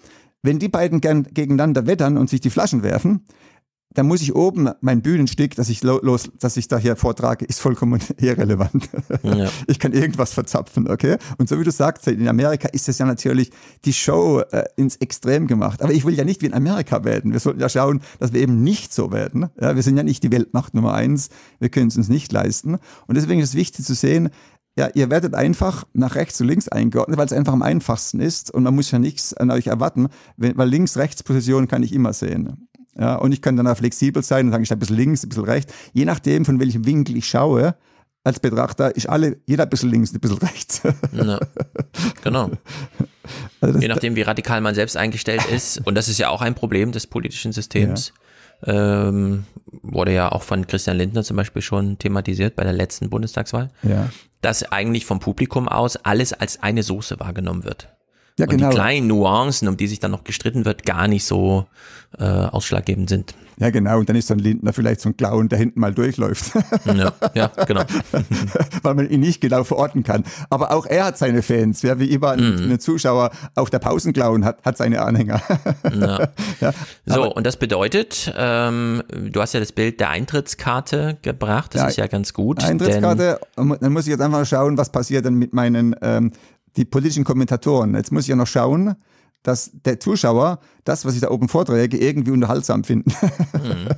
Wenn 0.43 0.59
die 0.59 0.69
beiden 0.69 1.01
gern 1.01 1.23
gegeneinander 1.23 1.87
wettern 1.87 2.17
und 2.17 2.29
sich 2.29 2.41
die 2.41 2.51
Flaschen 2.51 2.83
werfen, 2.83 3.25
dann 3.97 4.07
muss 4.07 4.21
ich 4.23 4.35
oben 4.35 4.69
mein 4.81 5.03
Bühnenstück, 5.03 5.55
das 5.57 5.69
ich 5.69 5.83
lo- 5.83 6.01
los, 6.03 6.31
das 6.39 6.57
ich 6.57 6.69
da 6.69 6.79
hier 6.79 6.97
vortrage, 6.97 7.45
ist 7.45 7.61
vollkommen 7.61 8.01
irrelevant. 8.21 8.89
Ja. 9.23 9.49
Ich 9.69 9.79
kann 9.79 9.93
irgendwas 9.93 10.33
verzapfen, 10.33 10.89
okay? 10.89 11.17
Und 11.39 11.49
so 11.49 11.59
wie 11.59 11.65
du 11.65 11.71
sagst, 11.71 12.07
in 12.07 12.29
Amerika 12.29 12.69
ist 12.69 12.89
es 12.89 12.99
ja 12.99 13.07
natürlich 13.07 13.51
die 13.85 13.93
Show 13.93 14.41
äh, 14.53 14.65
ins 14.77 14.97
Extrem 14.97 15.47
gemacht. 15.47 15.83
Aber 15.83 15.93
ich 15.93 16.05
will 16.05 16.15
ja 16.15 16.25
nicht 16.25 16.43
wie 16.43 16.47
in 16.47 16.55
Amerika 16.55 17.05
werden. 17.05 17.33
Wir 17.33 17.41
sollten 17.41 17.61
ja 17.61 17.69
schauen, 17.69 18.01
dass 18.21 18.33
wir 18.33 18.41
eben 18.41 18.63
nicht 18.63 18.93
so 18.95 19.11
werden. 19.13 19.49
Ja, 19.61 19.75
wir 19.75 19.83
sind 19.83 19.97
ja 19.97 20.03
nicht 20.03 20.23
die 20.23 20.31
Weltmacht 20.31 20.75
Nummer 20.75 20.95
eins. 20.95 21.31
Wir 21.59 21.69
können 21.71 21.89
es 21.89 21.97
uns 21.97 22.09
nicht 22.09 22.31
leisten. 22.33 22.77
Und 23.07 23.17
deswegen 23.17 23.41
ist 23.41 23.51
es 23.51 23.55
wichtig 23.55 23.85
zu 23.85 23.95
sehen, 23.95 24.29
ja, 24.79 24.89
ihr 24.95 25.09
werdet 25.09 25.35
einfach 25.35 25.85
nach 25.95 26.17
rechts 26.17 26.39
und 26.43 26.49
links 26.49 26.69
eingeordnet, 26.69 27.17
weil 27.19 27.25
es 27.27 27.33
einfach 27.33 27.55
am 27.55 27.63
einfachsten 27.63 28.21
ist 28.21 28.51
und 28.51 28.63
man 28.63 28.75
muss 28.75 28.91
ja 28.91 28.99
nichts 28.99 29.33
an 29.33 29.51
euch 29.51 29.69
erwarten, 29.69 30.09
weil 30.37 30.69
links-rechts-Position 30.69 31.67
kann 31.67 31.83
ich 31.83 31.95
immer 31.95 32.13
sehen. 32.13 32.69
Ja, 32.99 33.17
und 33.17 33.33
ich 33.33 33.43
kann 33.43 33.57
dann 33.57 33.67
auch 33.67 33.77
flexibel 33.77 34.23
sein 34.23 34.47
und 34.47 34.53
sagen, 34.53 34.63
ich 34.63 34.69
stehe 34.69 34.77
ein 34.77 34.81
bisschen 34.81 34.97
links, 34.97 35.23
ein 35.23 35.29
bisschen 35.29 35.45
rechts. 35.45 35.73
Je 35.93 36.05
nachdem, 36.05 36.45
von 36.45 36.59
welchem 36.61 36.87
Winkel 36.87 37.17
ich 37.17 37.29
schaue, 37.29 37.75
als 38.25 38.41
Betrachter 38.41 38.95
ist 38.97 39.09
alle, 39.09 39.37
jeder 39.47 39.65
ein 39.65 39.71
bisschen 39.71 39.91
links, 39.91 40.13
ein 40.13 40.19
bisschen 40.19 40.39
rechts. 40.39 40.83
Ja. 41.13 41.39
Genau. 42.23 42.51
Also 43.61 43.81
Je 43.81 43.89
nachdem, 43.89 44.15
wie 44.15 44.23
radikal 44.23 44.61
man 44.61 44.77
selbst 44.77 44.97
eingestellt 44.97 45.45
ist. 45.51 45.85
Und 45.85 45.97
das 45.97 46.09
ist 46.09 46.19
ja 46.19 46.29
auch 46.29 46.43
ein 46.43 46.55
Problem 46.55 46.93
des 46.93 47.09
politischen 47.09 47.51
Systems. 47.51 48.13
Ähm, 48.65 49.47
wurde 49.83 50.15
ja 50.15 50.31
auch 50.31 50.45
von 50.45 50.67
Christian 50.69 50.97
Lindner 50.97 51.25
zum 51.25 51.37
Beispiel 51.37 51.61
schon 51.61 51.99
thematisiert 51.99 52.55
bei 52.55 52.63
der 52.63 52.73
letzten 52.73 53.11
Bundestagswahl, 53.11 53.71
ja. 53.83 54.11
dass 54.43 54.71
eigentlich 54.71 55.07
vom 55.07 55.19
Publikum 55.19 55.69
aus 55.69 55.97
alles 55.97 56.33
als 56.33 56.63
eine 56.63 56.85
Soße 56.85 57.19
wahrgenommen 57.19 57.65
wird. 57.65 57.96
Ja, 58.39 58.45
Und 58.47 58.51
genau. 58.51 58.69
die 58.71 58.75
kleinen 58.75 59.07
Nuancen, 59.07 59.69
um 59.69 59.77
die 59.77 59.87
sich 59.87 60.01
dann 60.01 60.11
noch 60.11 60.25
gestritten 60.25 60.65
wird, 60.65 60.85
gar 60.85 61.09
nicht 61.09 61.25
so 61.25 61.67
äh, 62.19 62.25
ausschlaggebend 62.25 63.09
sind. 63.09 63.35
Ja, 63.59 63.71
genau. 63.71 63.99
Und 63.99 64.09
dann 64.09 64.17
ist 64.17 64.29
so 64.29 64.35
ein 64.35 64.39
Lindner 64.39 64.75
vielleicht 64.75 65.01
so 65.01 65.09
ein 65.09 65.17
Clown, 65.17 65.49
der 65.49 65.59
hinten 65.59 65.81
mal 65.81 65.95
durchläuft, 65.95 66.53
Ja, 66.85 67.13
ja 67.33 67.51
genau. 67.67 67.83
weil 68.83 68.95
man 68.95 69.09
ihn 69.09 69.21
nicht 69.21 69.41
genau 69.41 69.65
verorten 69.65 70.03
kann. 70.03 70.25
Aber 70.51 70.73
auch 70.73 70.85
er 70.85 71.07
hat 71.07 71.17
seine 71.17 71.41
Fans, 71.43 71.81
ja, 71.81 71.99
wie 71.99 72.11
immer 72.11 72.33
ein, 72.33 72.71
ein 72.71 72.81
Zuschauer, 72.81 73.31
auch 73.55 73.71
der 73.71 73.79
Pausenclown 73.79 74.45
hat, 74.45 74.63
hat 74.65 74.77
seine 74.77 75.03
Anhänger. 75.03 75.41
Ja. 75.97 76.29
ja, 76.61 76.73
So, 77.07 77.33
und 77.33 77.47
das 77.47 77.57
bedeutet, 77.57 78.33
ähm, 78.37 79.03
du 79.11 79.41
hast 79.41 79.55
ja 79.55 79.61
das 79.61 79.73
Bild 79.73 80.01
der 80.01 80.11
Eintrittskarte 80.11 81.17
gebracht, 81.23 81.75
das 81.75 81.83
Ja, 81.83 81.89
ist 81.89 81.97
ja 81.97 82.07
ganz 82.07 82.35
gut. 82.35 82.63
Eintrittskarte, 82.63 83.41
dann 83.57 83.93
muss 83.93 84.05
ich 84.07 84.11
jetzt 84.11 84.21
einfach 84.21 84.45
schauen, 84.45 84.77
was 84.77 84.91
passiert 84.91 85.25
dann 85.25 85.35
mit 85.35 85.55
meinen, 85.55 85.97
ähm, 86.03 86.33
die 86.77 86.85
politischen 86.85 87.25
Kommentatoren. 87.25 87.95
Jetzt 87.95 88.13
muss 88.13 88.25
ich 88.25 88.29
ja 88.29 88.37
noch 88.37 88.47
schauen, 88.47 88.97
dass 89.47 89.71
der 89.73 90.01
Zuschauer 90.01 90.59
das, 90.85 91.05
was 91.05 91.15
ich 91.15 91.21
da 91.21 91.31
oben 91.31 91.49
vorträge, 91.49 91.97
irgendwie 91.99 92.33
unterhaltsam 92.33 92.83
finden. 92.83 93.13
Denn, 93.55 93.89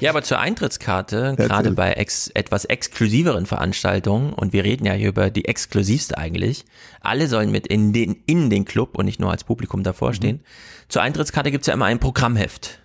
ja, 0.00 0.10
aber 0.10 0.22
zur 0.22 0.40
Eintrittskarte, 0.40 1.34
gerade 1.38 1.70
bei 1.72 1.92
ex 1.92 2.28
etwas 2.28 2.64
exklusiveren 2.64 3.46
Veranstaltungen, 3.46 4.32
und 4.32 4.52
wir 4.52 4.64
reden 4.64 4.84
ja 4.84 4.92
hier 4.94 5.08
über 5.08 5.30
die 5.30 5.44
exklusivste 5.44 6.18
eigentlich, 6.18 6.64
alle 7.00 7.28
sollen 7.28 7.52
mit 7.52 7.68
in 7.68 7.92
den, 7.92 8.16
in 8.26 8.50
den 8.50 8.64
Club 8.64 8.98
und 8.98 9.04
nicht 9.04 9.20
nur 9.20 9.30
als 9.30 9.44
Publikum 9.44 9.84
davor 9.84 10.14
stehen. 10.14 10.40
Zur 10.88 11.02
Eintrittskarte 11.02 11.52
gibt's 11.52 11.68
ja 11.68 11.74
immer 11.74 11.86
ein 11.86 12.00
Programmheft. 12.00 12.80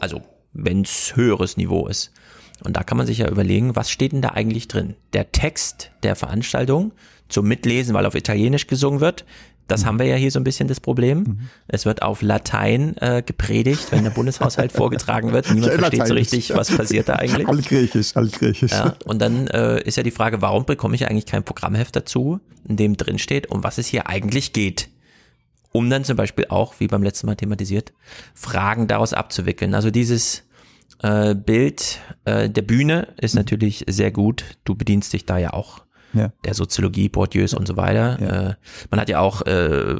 Also, 0.00 0.22
wenn's 0.52 1.14
höheres 1.14 1.56
Niveau 1.56 1.86
ist. 1.86 2.10
Und 2.64 2.76
da 2.76 2.82
kann 2.82 2.98
man 2.98 3.06
sich 3.06 3.18
ja 3.18 3.28
überlegen, 3.28 3.76
was 3.76 3.90
steht 3.90 4.10
denn 4.10 4.22
da 4.22 4.30
eigentlich 4.30 4.66
drin? 4.66 4.96
Der 5.12 5.30
Text 5.30 5.92
der 6.02 6.16
Veranstaltung 6.16 6.92
zum 7.28 7.46
Mitlesen, 7.46 7.94
weil 7.94 8.06
auf 8.06 8.14
Italienisch 8.14 8.66
gesungen 8.66 9.00
wird. 9.00 9.24
Das 9.68 9.84
haben 9.84 9.98
wir 9.98 10.06
ja 10.06 10.16
hier 10.16 10.30
so 10.30 10.40
ein 10.40 10.44
bisschen 10.44 10.66
das 10.66 10.80
Problem. 10.80 11.40
Es 11.68 11.84
wird 11.84 12.00
auf 12.00 12.22
Latein 12.22 12.96
äh, 12.96 13.22
gepredigt, 13.24 13.92
wenn 13.92 14.02
der 14.02 14.10
Bundeshaushalt 14.10 14.72
vorgetragen 14.72 15.32
wird. 15.32 15.52
Niemand 15.52 15.74
versteht 15.74 16.06
so 16.06 16.14
Lateinisch. 16.14 16.32
richtig, 16.32 16.56
was 16.56 16.74
passiert 16.74 17.10
da 17.10 17.16
eigentlich. 17.16 17.46
Altgriechisch, 17.48 18.16
altgriechisch. 18.16 18.72
Ja, 18.72 18.96
und 19.04 19.20
dann 19.20 19.46
äh, 19.48 19.82
ist 19.82 19.96
ja 19.96 20.02
die 20.02 20.10
Frage, 20.10 20.40
warum 20.40 20.64
bekomme 20.64 20.94
ich 20.94 21.06
eigentlich 21.06 21.26
kein 21.26 21.44
Programmheft 21.44 21.94
dazu, 21.94 22.40
in 22.66 22.76
dem 22.76 22.96
drin 22.96 23.18
steht, 23.18 23.50
um 23.50 23.62
was 23.62 23.76
es 23.76 23.86
hier 23.86 24.08
eigentlich 24.08 24.54
geht? 24.54 24.88
Um 25.70 25.90
dann 25.90 26.02
zum 26.02 26.16
Beispiel 26.16 26.46
auch, 26.48 26.74
wie 26.78 26.86
beim 26.86 27.02
letzten 27.02 27.26
Mal 27.26 27.36
thematisiert, 27.36 27.92
Fragen 28.32 28.88
daraus 28.88 29.12
abzuwickeln. 29.12 29.74
Also 29.74 29.90
dieses 29.90 30.44
äh, 31.02 31.34
Bild 31.34 32.00
äh, 32.24 32.48
der 32.48 32.62
Bühne 32.62 33.08
ist 33.20 33.34
natürlich 33.34 33.84
sehr 33.86 34.12
gut. 34.12 34.44
Du 34.64 34.74
bedienst 34.74 35.12
dich 35.12 35.26
da 35.26 35.36
ja 35.36 35.52
auch 35.52 35.82
Ja. 36.14 36.32
der 36.44 36.54
Soziologie, 36.54 37.08
Bourdieu's 37.08 37.54
und 37.54 37.66
so 37.66 37.76
weiter. 37.76 38.18
Äh, 38.20 38.54
man 38.90 39.00
hat 39.00 39.08
ja 39.08 39.20
auch 39.20 39.42
äh, 39.42 39.96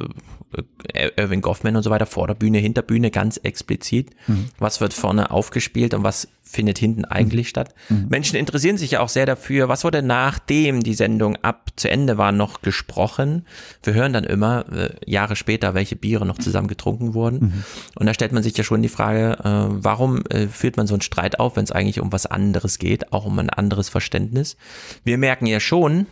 Irving 1.15 1.41
Goffman 1.41 1.75
und 1.75 1.83
so 1.83 1.89
weiter, 1.89 2.05
Vorderbühne, 2.05 2.57
Hinterbühne, 2.57 3.11
ganz 3.11 3.37
explizit. 3.37 4.09
Mhm. 4.27 4.47
Was 4.57 4.81
wird 4.81 4.93
vorne 4.93 5.29
aufgespielt 5.31 5.93
und 5.93 6.03
was 6.03 6.27
findet 6.41 6.79
hinten 6.79 7.05
eigentlich 7.05 7.47
Mhm. 7.47 7.49
statt? 7.49 7.75
Menschen 7.89 8.35
interessieren 8.35 8.77
sich 8.77 8.91
ja 8.91 9.01
auch 9.01 9.09
sehr 9.09 9.27
dafür, 9.27 9.69
was 9.69 9.83
wurde 9.83 10.01
nachdem 10.01 10.81
die 10.81 10.95
Sendung 10.95 11.35
ab 11.43 11.69
zu 11.75 11.91
Ende 11.91 12.17
war 12.17 12.31
noch 12.31 12.63
gesprochen. 12.63 13.45
Wir 13.83 13.93
hören 13.93 14.13
dann 14.13 14.23
immer 14.23 14.65
äh, 14.71 14.89
Jahre 15.05 15.35
später, 15.35 15.75
welche 15.75 15.95
Biere 15.95 16.25
noch 16.25 16.39
zusammen 16.39 16.67
getrunken 16.67 17.13
wurden. 17.13 17.39
Mhm. 17.39 17.63
Und 17.95 18.07
da 18.07 18.15
stellt 18.15 18.31
man 18.31 18.41
sich 18.41 18.57
ja 18.57 18.63
schon 18.63 18.81
die 18.81 18.89
Frage, 18.89 19.37
äh, 19.43 19.75
warum 19.83 20.23
äh, 20.29 20.47
führt 20.47 20.77
man 20.77 20.87
so 20.87 20.95
einen 20.95 21.01
Streit 21.01 21.39
auf, 21.39 21.55
wenn 21.55 21.65
es 21.65 21.71
eigentlich 21.71 21.99
um 21.99 22.11
was 22.11 22.25
anderes 22.25 22.79
geht, 22.79 23.13
auch 23.13 23.25
um 23.25 23.37
ein 23.37 23.51
anderes 23.51 23.89
Verständnis. 23.89 24.57
Wir 25.03 25.19
merken 25.19 25.45
ja 25.45 25.59
schon, 25.59 26.07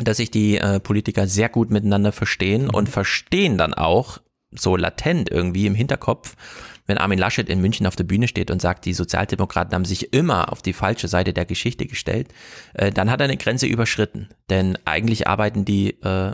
dass 0.00 0.18
sich 0.18 0.30
die 0.30 0.58
äh, 0.58 0.80
Politiker 0.80 1.26
sehr 1.26 1.48
gut 1.48 1.70
miteinander 1.70 2.12
verstehen 2.12 2.68
und 2.68 2.88
verstehen 2.88 3.58
dann 3.58 3.74
auch 3.74 4.18
so 4.50 4.76
latent 4.76 5.30
irgendwie 5.30 5.66
im 5.66 5.74
Hinterkopf, 5.74 6.36
wenn 6.86 6.98
Armin 6.98 7.18
Laschet 7.18 7.48
in 7.48 7.60
München 7.60 7.86
auf 7.86 7.96
der 7.96 8.04
Bühne 8.04 8.28
steht 8.28 8.50
und 8.50 8.62
sagt, 8.62 8.84
die 8.84 8.94
Sozialdemokraten 8.94 9.74
haben 9.74 9.84
sich 9.84 10.12
immer 10.12 10.52
auf 10.52 10.62
die 10.62 10.72
falsche 10.72 11.08
Seite 11.08 11.32
der 11.32 11.44
Geschichte 11.44 11.86
gestellt, 11.86 12.28
äh, 12.74 12.92
dann 12.92 13.10
hat 13.10 13.20
er 13.20 13.24
eine 13.24 13.36
Grenze 13.36 13.66
überschritten. 13.66 14.28
Denn 14.50 14.78
eigentlich 14.84 15.26
arbeiten 15.26 15.64
die 15.64 16.00
äh, 16.02 16.32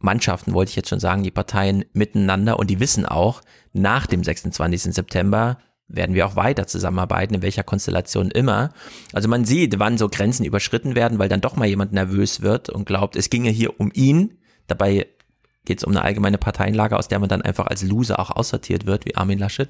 Mannschaften, 0.00 0.52
wollte 0.52 0.70
ich 0.70 0.76
jetzt 0.76 0.88
schon 0.88 1.00
sagen, 1.00 1.22
die 1.22 1.30
Parteien 1.30 1.84
miteinander 1.92 2.58
und 2.58 2.68
die 2.70 2.80
wissen 2.80 3.06
auch, 3.06 3.40
nach 3.72 4.06
dem 4.06 4.24
26. 4.24 4.94
September 4.94 5.58
werden 5.92 6.14
wir 6.14 6.26
auch 6.26 6.36
weiter 6.36 6.66
zusammenarbeiten, 6.66 7.34
in 7.34 7.42
welcher 7.42 7.62
Konstellation 7.62 8.30
immer. 8.30 8.70
Also 9.12 9.28
man 9.28 9.44
sieht, 9.44 9.78
wann 9.78 9.98
so 9.98 10.08
Grenzen 10.08 10.44
überschritten 10.44 10.94
werden, 10.94 11.18
weil 11.18 11.28
dann 11.28 11.40
doch 11.40 11.56
mal 11.56 11.68
jemand 11.68 11.92
nervös 11.92 12.40
wird 12.40 12.70
und 12.70 12.86
glaubt, 12.86 13.16
es 13.16 13.30
ginge 13.30 13.50
hier 13.50 13.78
um 13.78 13.90
ihn. 13.94 14.38
Dabei 14.66 15.06
geht 15.64 15.78
es 15.78 15.84
um 15.84 15.92
eine 15.92 16.02
allgemeine 16.02 16.38
Parteienlage, 16.38 16.98
aus 16.98 17.08
der 17.08 17.18
man 17.20 17.28
dann 17.28 17.42
einfach 17.42 17.66
als 17.66 17.82
Loser 17.82 18.18
auch 18.18 18.30
aussortiert 18.30 18.84
wird, 18.86 19.06
wie 19.06 19.16
Armin 19.16 19.38
Laschet. 19.38 19.68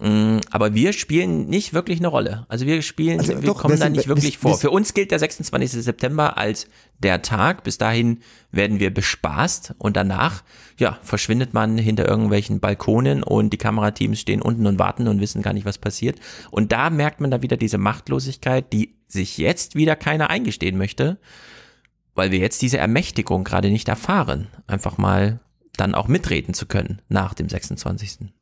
Mm, 0.00 0.38
Aber 0.50 0.74
wir 0.74 0.92
spielen 0.92 1.46
nicht 1.46 1.74
wirklich 1.74 2.00
eine 2.00 2.08
Rolle. 2.08 2.44
Also 2.48 2.66
wir 2.66 2.82
spielen, 2.82 3.20
Also 3.20 3.40
wir 3.40 3.46
doch, 3.46 3.60
kommen 3.60 3.78
da 3.78 3.88
nicht 3.88 4.08
wir- 4.08 4.16
wirklich 4.16 4.42
wir- 4.42 4.50
vor. 4.50 4.58
Für 4.58 4.70
uns 4.70 4.94
gilt 4.94 5.12
der 5.12 5.20
26. 5.20 5.82
September 5.82 6.38
als 6.38 6.66
der 6.98 7.22
Tag. 7.22 7.62
Bis 7.62 7.78
dahin 7.78 8.18
werden 8.50 8.80
wir 8.80 8.92
bespaßt 8.92 9.74
und 9.78 9.96
danach, 9.96 10.42
ja, 10.78 10.98
verschwindet 11.02 11.54
man 11.54 11.78
hinter 11.78 12.08
irgendwelchen 12.08 12.58
Balkonen 12.58 13.22
und 13.22 13.50
die 13.52 13.58
Kamerateams 13.58 14.18
stehen 14.18 14.42
unten 14.42 14.66
und 14.66 14.80
warten 14.80 15.06
und 15.06 15.20
wissen 15.20 15.42
gar 15.42 15.52
nicht, 15.52 15.66
was 15.66 15.78
passiert. 15.78 16.18
Und 16.50 16.72
da 16.72 16.90
merkt 16.90 17.20
man 17.20 17.30
dann 17.30 17.42
wieder 17.42 17.56
diese 17.56 17.78
Machtlosigkeit, 17.78 18.72
die 18.72 18.96
sich 19.06 19.38
jetzt 19.38 19.76
wieder 19.76 19.94
keiner 19.94 20.30
eingestehen 20.30 20.78
möchte, 20.78 21.18
weil 22.14 22.30
wir 22.30 22.38
jetzt 22.38 22.62
diese 22.62 22.78
Ermächtigung 22.78 23.44
gerade 23.44 23.70
nicht 23.70 23.88
erfahren, 23.88 24.48
einfach 24.66 24.98
mal 24.98 25.40
dann 25.76 25.94
auch 25.94 26.08
mitreden 26.08 26.54
zu 26.54 26.66
können 26.66 27.00
nach 27.08 27.34
dem 27.34 27.48
26. 27.48 28.32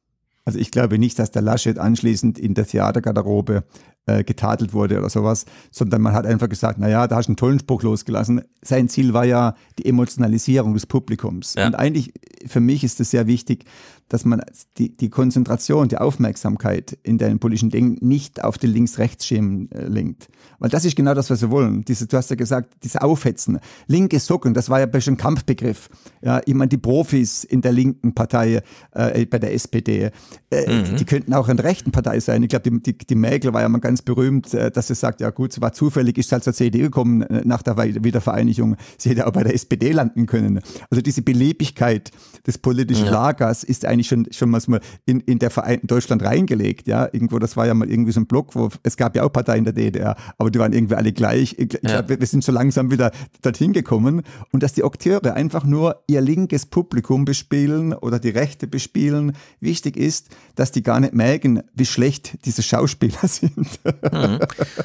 Also 0.44 0.58
ich 0.58 0.70
glaube 0.70 0.98
nicht, 0.98 1.18
dass 1.18 1.30
der 1.30 1.42
Laschet 1.42 1.78
anschließend 1.78 2.38
in 2.38 2.54
der 2.54 2.66
Theatergarderobe 2.66 3.64
äh, 4.06 4.24
getadelt 4.24 4.72
wurde 4.72 4.98
oder 4.98 5.10
sowas, 5.10 5.44
sondern 5.70 6.02
man 6.02 6.12
hat 6.12 6.26
einfach 6.26 6.48
gesagt, 6.48 6.78
naja, 6.78 7.06
da 7.06 7.16
hast 7.16 7.26
du 7.26 7.30
einen 7.30 7.36
tollen 7.36 7.60
Spruch 7.60 7.82
losgelassen. 7.82 8.42
Sein 8.62 8.88
Ziel 8.88 9.12
war 9.12 9.24
ja 9.24 9.54
die 9.78 9.86
Emotionalisierung 9.86 10.74
des 10.74 10.86
Publikums. 10.86 11.54
Ja. 11.54 11.66
Und 11.66 11.74
eigentlich, 11.74 12.12
für 12.46 12.60
mich 12.60 12.82
ist 12.82 13.00
es 13.00 13.10
sehr 13.10 13.26
wichtig, 13.26 13.64
dass 14.10 14.24
man 14.24 14.42
die, 14.76 14.94
die 14.94 15.08
Konzentration, 15.08 15.88
die 15.88 15.96
Aufmerksamkeit 15.96 16.98
in 17.02 17.16
deinem 17.16 17.38
politischen 17.38 17.70
Ding 17.70 17.96
nicht 18.00 18.44
auf 18.44 18.58
den 18.58 18.70
Links-Rechts-Schemen 18.70 19.70
äh, 19.72 19.86
lenkt. 19.86 20.28
Weil 20.58 20.68
das 20.68 20.84
ist 20.84 20.96
genau 20.96 21.14
das, 21.14 21.30
was 21.30 21.40
wir 21.40 21.50
wollen. 21.50 21.84
Diese, 21.86 22.06
du 22.06 22.16
hast 22.16 22.28
ja 22.28 22.36
gesagt, 22.36 22.74
diese 22.82 23.00
Aufhetzen. 23.02 23.60
Linke 23.86 24.18
Socken, 24.18 24.52
das 24.52 24.68
war 24.68 24.80
ja 24.80 25.00
schon 25.00 25.14
ein 25.14 25.16
Kampfbegriff. 25.16 25.88
Ja, 26.22 26.40
ich 26.44 26.54
meine, 26.54 26.68
die 26.68 26.76
Profis 26.76 27.44
in 27.44 27.62
der 27.62 27.72
linken 27.72 28.12
Partei, 28.12 28.62
äh, 28.92 29.24
bei 29.26 29.38
der 29.38 29.54
SPD, 29.54 30.10
äh, 30.50 30.82
die, 30.84 30.96
die 30.96 31.04
könnten 31.04 31.32
auch 31.32 31.48
in 31.48 31.56
der 31.56 31.64
rechten 31.64 31.92
Partei 31.92 32.18
sein. 32.18 32.42
Ich 32.42 32.48
glaube, 32.48 32.68
die, 32.68 32.82
die, 32.82 32.98
die 32.98 33.14
Mägel 33.14 33.54
war 33.54 33.62
ja 33.62 33.68
mal 33.68 33.78
ganz 33.78 34.02
berühmt, 34.02 34.52
äh, 34.52 34.72
dass 34.72 34.88
sie 34.88 34.96
sagt, 34.96 35.20
ja 35.20 35.30
gut, 35.30 35.52
sie 35.52 35.62
war 35.62 35.72
zufällig, 35.72 36.18
ist 36.18 36.32
halt 36.32 36.42
zur 36.42 36.52
CDU 36.52 36.82
gekommen 36.82 37.22
äh, 37.22 37.42
nach 37.44 37.62
der 37.62 37.78
Wiedervereinigung. 37.78 38.76
Sie 38.98 39.10
hätte 39.10 39.28
auch 39.28 39.32
bei 39.32 39.44
der 39.44 39.54
SPD 39.54 39.92
landen 39.92 40.26
können. 40.26 40.60
Also 40.90 41.00
diese 41.00 41.22
Beliebigkeit 41.22 42.10
des 42.46 42.58
politischen 42.58 43.06
Lagers 43.06 43.62
ist 43.64 43.86
eigentlich 44.00 44.08
schon, 44.08 44.26
schon 44.32 44.50
mal 44.50 44.60
in, 45.06 45.20
in 45.20 45.38
der 45.38 45.50
Vereinten 45.50 45.86
Deutschland 45.86 46.22
reingelegt. 46.22 46.86
Ja, 46.86 47.04
irgendwo, 47.12 47.38
das 47.38 47.56
war 47.56 47.66
ja 47.66 47.74
mal 47.74 47.88
irgendwie 47.90 48.12
so 48.12 48.20
ein 48.20 48.26
Block, 48.26 48.54
wo 48.54 48.68
es 48.82 48.96
gab 48.96 49.14
ja 49.16 49.22
auch 49.24 49.32
Parteien 49.32 49.64
der 49.64 49.72
DDR, 49.72 50.16
aber 50.38 50.50
die 50.50 50.58
waren 50.58 50.72
irgendwie 50.72 50.94
alle 50.94 51.12
gleich. 51.12 51.54
Ich, 51.58 51.72
Ja. 51.82 52.00
glaub, 52.02 52.20
wir 52.20 52.26
sind 52.26 52.42
so 52.44 52.52
langsam 52.52 52.90
wieder 52.90 53.10
dorthin 53.42 53.72
gekommen 53.72 54.22
und 54.52 54.62
dass 54.62 54.72
die 54.72 54.84
Akteure 54.84 55.34
einfach 55.34 55.64
nur 55.64 56.02
ihr 56.06 56.20
linkes 56.20 56.66
Publikum 56.66 57.24
bespielen 57.24 57.92
oder 57.92 58.18
die 58.18 58.30
Rechte 58.30 58.66
bespielen. 58.66 59.32
Wichtig 59.60 59.96
ist, 59.96 60.28
dass 60.54 60.72
die 60.72 60.82
gar 60.82 61.00
nicht 61.00 61.14
merken, 61.14 61.62
wie 61.74 61.86
schlecht 61.86 62.38
diese 62.44 62.62
Schauspieler 62.62 63.18
sind. 63.28 63.80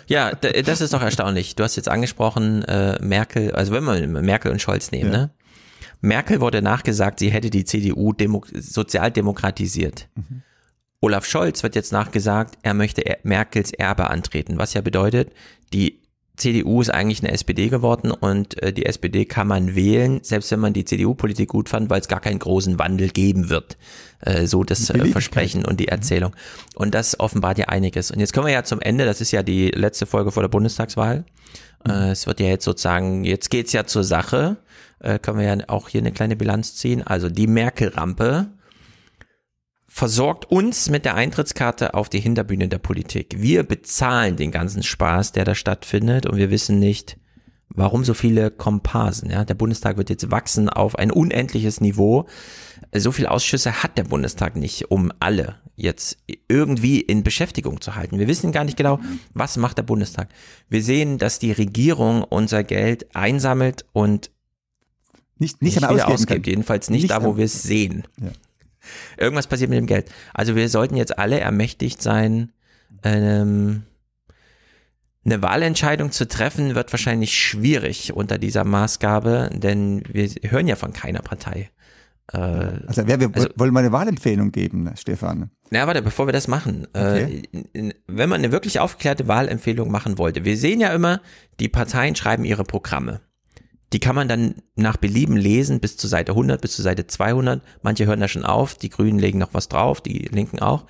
Ja, 0.08 0.34
d- 0.34 0.62
das 0.64 0.82
ist 0.82 0.94
doch 0.94 1.02
erstaunlich. 1.02 1.56
Du 1.56 1.64
hast 1.64 1.76
jetzt 1.76 1.90
angesprochen, 1.90 2.64
äh, 2.64 2.98
Merkel, 3.04 3.52
also 3.52 3.72
wenn 3.74 3.84
wir 3.84 4.08
Merkel 4.22 4.52
und 4.52 4.62
Scholz 4.62 4.92
nehmen, 4.92 5.12
Ja. 5.12 5.18
ne? 5.18 5.30
Merkel 6.06 6.42
wurde 6.42 6.62
nachgesagt, 6.62 7.20
sie 7.20 7.30
hätte 7.30 7.50
die 7.50 7.66
CDU 7.66 8.14
demo 8.14 8.44
sozialdemokratisiert. 8.54 10.08
Olaf 11.02 11.26
Scholz 11.26 11.62
wird 11.64 11.76
jetzt 11.76 11.92
nachgesagt, 11.92 12.58
er 12.64 12.74
möchte 12.74 13.06
er 13.06 13.18
Merkels 13.24 13.72
Erbe 13.74 14.10
antreten, 14.10 14.58
was 14.58 14.74
ja 14.74 14.82
bedeutet, 14.82 15.32
die 15.74 16.00
CDU 16.38 16.82
ist 16.82 16.90
eigentlich 16.90 17.24
eine 17.24 17.32
SPD 17.32 17.70
geworden 17.70 18.12
und 18.12 18.62
äh, 18.62 18.74
die 18.74 18.86
SPD 18.86 19.26
kann 19.26 19.48
man 19.48 19.76
wählen, 19.76 20.20
selbst 20.22 20.52
wenn 20.52 20.60
man 20.60 20.74
die 20.74 20.86
CDU-Politik 20.86 21.50
gut 21.50 21.70
fand, 21.70 21.90
weil 21.90 22.02
es 22.02 22.08
gar 22.08 22.20
keinen 22.20 22.40
großen 22.40 22.78
Wandel 22.78 23.10
geben 23.10 23.50
wird. 23.50 23.78
Äh, 24.20 24.46
so 24.46 24.64
das 24.64 24.90
äh. 24.90 25.06
Versprechen 25.06 25.66
und 25.66 25.80
die 25.80 25.88
Erzählung. 25.88 26.36
Und 26.76 26.94
das 26.94 27.20
offenbart 27.20 27.58
ja 27.58 27.66
einiges. 27.68 28.12
Und 28.12 28.20
jetzt 28.20 28.34
kommen 28.34 28.48
wir 28.48 28.54
ja 28.54 28.64
zum 28.64 28.82
Ende, 28.82 29.06
das 29.06 29.22
ist 29.22 29.32
ja 29.32 29.44
die 29.44 29.70
letzte 29.70 30.06
Folge 30.06 30.32
vor 30.32 30.44
der 30.44 30.50
Bundestagswahl. 30.50 31.24
Äh, 31.88 32.12
es 32.12 32.28
wird 32.28 32.40
ja 32.40 32.48
jetzt 32.48 32.66
sozusagen, 32.66 33.24
jetzt 33.24 33.50
geht's 33.50 33.72
ja 33.72 33.86
zur 33.86 34.04
Sache. 34.04 34.58
Äh, 35.00 35.20
können 35.20 35.40
wir 35.40 35.46
ja 35.46 35.58
auch 35.68 35.90
hier 35.90 36.02
eine 36.02 36.12
kleine 36.12 36.36
Bilanz 36.36 36.76
ziehen. 36.76 37.02
Also 37.02 37.30
die 37.30 37.48
Merkel-Rampe 37.48 38.48
versorgt 39.88 40.52
uns 40.52 40.90
mit 40.90 41.06
der 41.06 41.16
Eintrittskarte 41.16 41.94
auf 41.94 42.10
die 42.10 42.20
Hinterbühne 42.20 42.68
der 42.68 42.80
Politik. 42.80 43.36
Wir 43.38 43.64
bezahlen 43.64 44.36
den 44.36 44.52
ganzen 44.52 44.84
Spaß, 44.84 45.32
der 45.32 45.46
da 45.46 45.56
stattfindet 45.56 46.26
und 46.26 46.38
wir 46.38 46.50
wissen 46.50 46.80
nicht, 46.80 47.18
warum 47.70 48.04
so 48.04 48.14
viele 48.14 48.52
Komparsen. 48.52 49.30
Ja? 49.30 49.46
Der 49.46 49.54
Bundestag 49.54 49.98
wird 49.98 50.10
jetzt 50.10 50.32
wachsen 50.32 50.70
auf 50.70 50.98
ein 50.98 51.12
unendliches 51.12 51.82
Niveau. 51.82 52.28
So 52.94 53.12
viele 53.12 53.32
Ausschüsse 53.32 53.84
hat 53.84 53.98
der 53.98 54.04
Bundestag 54.04 54.56
nicht, 54.56 54.92
um 54.92 55.12
alle 55.20 55.56
jetzt 55.76 56.18
irgendwie 56.48 57.02
in 57.02 57.24
Beschäftigung 57.24 57.82
zu 57.82 57.96
halten. 57.96 58.20
Wir 58.20 58.28
wissen 58.28 58.52
gar 58.52 58.64
nicht 58.64 58.78
genau, 58.78 59.00
was 59.34 59.58
macht 59.58 59.78
der 59.78 59.84
Bundestag. 59.84 60.30
Wir 60.70 60.82
sehen, 60.82 61.18
dass 61.18 61.40
die 61.40 61.52
Regierung 61.52 62.24
unser 62.24 62.64
Geld 62.64 63.14
einsammelt 63.16 63.86
und 63.92 64.32
Nicht, 65.38 65.62
nicht, 65.62 65.76
nicht 65.76 65.84
ausgeben 65.86 66.14
ausgibt, 66.14 66.44
kann. 66.44 66.50
jedenfalls 66.52 66.90
nicht, 66.90 67.04
Nicht 67.04 67.12
da, 67.12 67.24
wo 67.24 67.38
wir 67.38 67.46
es 67.46 67.64
sehen. 67.64 68.04
Ja. 68.22 68.30
Irgendwas 69.18 69.48
passiert 69.48 69.70
mit 69.70 69.80
dem 69.80 69.88
Geld. 69.88 70.10
Also 70.34 70.56
wir 70.56 70.70
sollten 70.70 70.96
jetzt 70.96 71.18
alle 71.18 71.40
ermächtigt 71.40 72.02
sein, 72.02 72.52
ähm, 73.04 73.84
eine 75.26 75.42
Wahlentscheidung 75.42 76.12
zu 76.12 76.28
treffen, 76.28 76.76
wird 76.76 76.94
wahrscheinlich 76.94 77.36
schwierig 77.38 78.14
unter 78.14 78.38
dieser 78.38 78.64
Maßgabe, 78.64 79.50
denn 79.54 80.04
wir 80.08 80.30
hören 80.52 80.68
ja 80.68 80.76
von 80.76 80.94
keiner 80.94 81.22
Partei. 81.22 81.72
Äh, 82.32 82.38
Also, 82.38 83.04
wer, 83.08 83.20
wir 83.20 83.32
Also- 83.34 83.50
wollen 83.56 83.74
wir 83.74 83.80
eine 83.80 83.92
Wahlempfehlung 83.92 84.52
geben, 84.52 84.90
Stefan. 84.96 85.50
na, 85.72 85.88
warte, 85.88 86.02
bevor 86.04 86.28
wir 86.28 86.34
das 86.34 86.48
machen, 86.48 86.88
Okay. 86.94 87.42
äh, 87.74 87.92
wenn 88.08 88.30
man 88.30 88.40
eine 88.42 88.52
wirklich 88.52 88.80
aufgeklärte 88.80 89.28
Wahlempfehlung 89.28 89.90
machen 89.92 90.18
wollte, 90.20 90.46
wir 90.46 90.58
sehen 90.58 90.80
ja 90.80 90.90
immer, 90.94 91.22
die 91.60 91.70
Parteien 91.70 92.16
schreiben 92.16 92.46
ihre 92.46 92.64
Programme. 92.64 93.22
Die 93.96 94.02
kann 94.02 94.14
man 94.14 94.28
dann 94.28 94.56
nach 94.76 94.98
Belieben 94.98 95.38
lesen, 95.38 95.80
bis 95.80 95.96
zur 95.96 96.10
Seite 96.10 96.34
100, 96.34 96.60
bis 96.60 96.76
zur 96.76 96.84
Seite 96.84 97.08
200. 97.08 97.62
Manche 97.82 98.06
hören 98.06 98.20
da 98.20 98.28
schon 98.28 98.44
auf, 98.44 98.76
die 98.76 98.90
Grünen 98.90 99.20
legen 99.20 99.40
noch 99.40 99.54
was 99.54 99.70
drauf, 99.70 100.02
die 100.02 100.28
Linken 100.34 100.60
auch. 100.60 100.84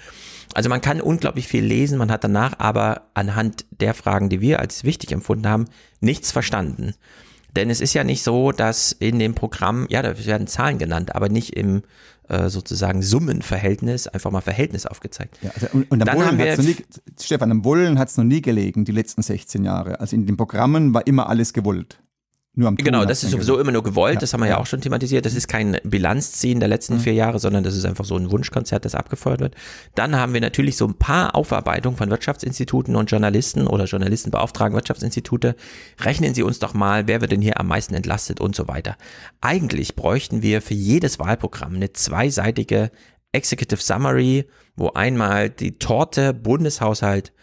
Also 0.55 0.69
man 0.69 0.81
kann 0.81 0.99
unglaublich 1.01 1.47
viel 1.47 1.63
lesen, 1.63 1.99
man 1.99 2.09
hat 2.09 2.23
danach 2.23 2.57
aber 2.57 3.03
anhand 3.13 3.67
der 3.79 3.93
Fragen, 3.93 4.29
die 4.29 4.41
wir 4.41 4.59
als 4.59 4.85
wichtig 4.85 5.11
empfunden 5.11 5.47
haben, 5.47 5.65
nichts 5.99 6.31
verstanden. 6.31 6.95
Denn 7.55 7.69
es 7.69 7.79
ist 7.79 7.93
ja 7.93 8.03
nicht 8.03 8.23
so, 8.23 8.51
dass 8.51 8.91
in 8.91 9.19
dem 9.19 9.35
Programm, 9.35 9.85
ja, 9.91 10.01
da 10.01 10.25
werden 10.25 10.47
Zahlen 10.47 10.79
genannt, 10.79 11.13
aber 11.13 11.29
nicht 11.29 11.55
im 11.55 11.83
äh, 12.27 12.49
sozusagen 12.49 13.03
Summenverhältnis, 13.03 14.07
einfach 14.07 14.31
mal 14.31 14.41
Verhältnis 14.41 14.87
aufgezeigt. 14.87 15.37
Ja, 15.43 15.51
also, 15.53 15.67
und, 15.73 15.91
und 15.91 16.01
am 16.01 16.07
Dann 16.07 16.25
haben 16.25 16.37
wir 16.39 16.57
nie, 16.57 16.75
Stefan, 17.21 17.51
am 17.51 17.63
Wollen 17.65 17.99
hat 17.99 18.09
es 18.09 18.17
noch 18.17 18.23
nie 18.23 18.41
gelegen, 18.41 18.83
die 18.83 18.93
letzten 18.93 19.21
16 19.21 19.63
Jahre. 19.63 19.99
Also 19.99 20.15
in 20.15 20.25
den 20.25 20.37
Programmen 20.37 20.91
war 20.95 21.05
immer 21.05 21.29
alles 21.29 21.53
gewollt. 21.53 21.99
Nur 22.57 22.69
am 22.69 22.75
Genau, 22.77 22.99
hat's 22.99 23.07
das 23.09 23.23
ist 23.25 23.31
sowieso 23.31 23.53
gelegen. 23.53 23.67
immer 23.69 23.71
nur 23.73 23.83
gewollt, 23.83 24.15
Ja, 24.15 24.19
das 24.21 24.33
haben 24.33 24.41
wir 24.41 24.47
ja. 24.49 24.57
auch 24.57 24.65
schon 24.65 24.79
thematisiert. 24.79 25.25
Das 25.25 25.33
ist 25.35 25.47
kein 25.47 25.77
Bilanzziehen 25.83 26.59
der 26.59 26.69
letzten 26.69 26.99
vier 26.99 27.13
Jahre, 27.13 27.39
sondern 27.39 27.63
das 27.63 27.75
ist 27.75 27.83
einfach 27.85 28.05
so 28.05 28.15
ein 28.15 28.31
Wunschkonzert, 28.31 28.85
das 28.85 28.95
abgefeuert 28.95 29.41
wird. 29.41 29.55
Dann 29.93 30.15
haben 30.15 30.33
wir 30.33 30.41
natürlich 30.41 30.77
so 30.77 30.85
ein 30.87 30.93
paar 30.93 31.35
Aufarbeitungen 31.35 31.97
von 31.97 32.09
Wirtschaftsinstituten 32.09 32.95
und 32.95 33.11
Journalisten 33.11 33.67
oder 33.67 33.85
Journalisten 33.85 34.31
beauftragen 34.31 34.75
Wirtschaftsinstitute. 34.75 35.55
Rechnen 35.99 36.33
Sie 36.33 36.43
uns 36.43 36.59
doch 36.59 36.73
mal, 36.73 37.07
wer 37.07 37.21
wird 37.21 37.31
denn 37.33 37.41
hier 37.41 37.59
am 37.59 37.67
meisten 37.67 37.93
entlastet 37.93 38.39
und 38.39 38.55
so 38.55 38.67
weiter. 38.67 38.95
Eigentlich 39.41 39.95
bräuchten 39.95 40.41
wir 40.41 40.61
für 40.61 40.73
jedes 40.73 41.19
Wahlprogramm 41.19 41.75
eine 41.75 41.91
zweiseitige 41.93 42.89
Executive 43.33 43.81
Summary, 43.81 44.45
wo 44.77 44.91
einmal 44.91 45.49
die 45.49 45.77
Torte 45.77 46.33
Bundeshaushalt 46.33 47.33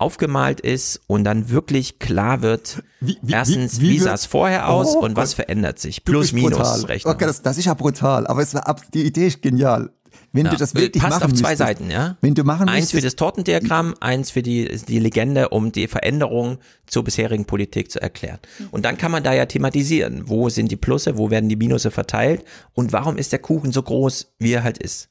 aufgemalt 0.00 0.60
ist 0.60 1.00
und 1.06 1.24
dann 1.24 1.50
wirklich 1.50 1.98
klar 1.98 2.42
wird, 2.42 2.82
Wie- 3.00 3.18
wie- 3.22 3.32
erstens, 3.32 3.80
wie- 3.80 3.88
wie, 3.88 3.90
wie 3.94 3.98
sah 3.98 4.14
es 4.14 4.26
vorher 4.26 4.68
aus 4.68 4.94
Oh 4.96 5.00
und 5.04 5.16
was 5.16 5.30
Gott. 5.30 5.36
verändert 5.46 5.78
sich? 5.78 6.04
Plus, 6.04 6.32
minus. 6.32 6.88
Rechnung. 6.88 7.14
Okay, 7.14 7.26
das, 7.26 7.42
das 7.42 7.58
ist 7.58 7.64
ja 7.66 7.74
brutal, 7.74 8.26
aber 8.26 8.42
es 8.42 8.54
war 8.54 8.66
ab, 8.68 8.82
die 8.94 9.04
Idee 9.04 9.26
ist 9.26 9.42
genial. 9.42 9.90
Wenn 10.32 10.44
Ja, 10.46 10.52
du 10.52 10.58
das 10.58 10.76
wirklich 10.76 11.02
passt 11.02 11.18
machen 11.20 11.32
auf 11.32 11.38
zwei 11.38 11.50
müsstest, 11.50 11.58
Seiten, 11.58 11.90
ja. 11.90 12.16
Wenn 12.20 12.34
du 12.34 12.44
machen 12.44 12.68
Eins 12.68 12.90
für 12.92 12.96
müsstest, 12.98 13.14
das 13.14 13.16
Tortendiagramm, 13.16 13.94
eins 14.00 14.30
für 14.30 14.42
die, 14.42 14.68
die 14.86 15.00
Legende, 15.00 15.48
um 15.48 15.72
die 15.72 15.88
Veränderung 15.88 16.58
zur 16.86 17.02
bisherigen 17.02 17.46
Politik 17.46 17.90
zu 17.90 18.00
erklären. 18.00 18.38
Und 18.70 18.84
dann 18.84 18.96
kann 18.96 19.10
man 19.10 19.24
da 19.24 19.32
ja 19.34 19.46
thematisieren, 19.46 20.28
wo 20.28 20.48
sind 20.48 20.70
die 20.70 20.76
Plusse, 20.76 21.18
wo 21.18 21.30
werden 21.30 21.48
die 21.48 21.56
Minusse 21.56 21.90
verteilt 21.90 22.44
und 22.74 22.92
warum 22.92 23.16
ist 23.16 23.32
der 23.32 23.40
Kuchen 23.40 23.72
so 23.72 23.82
groß, 23.82 24.32
wie 24.38 24.52
er 24.52 24.62
halt 24.62 24.78
ist. 24.78 25.08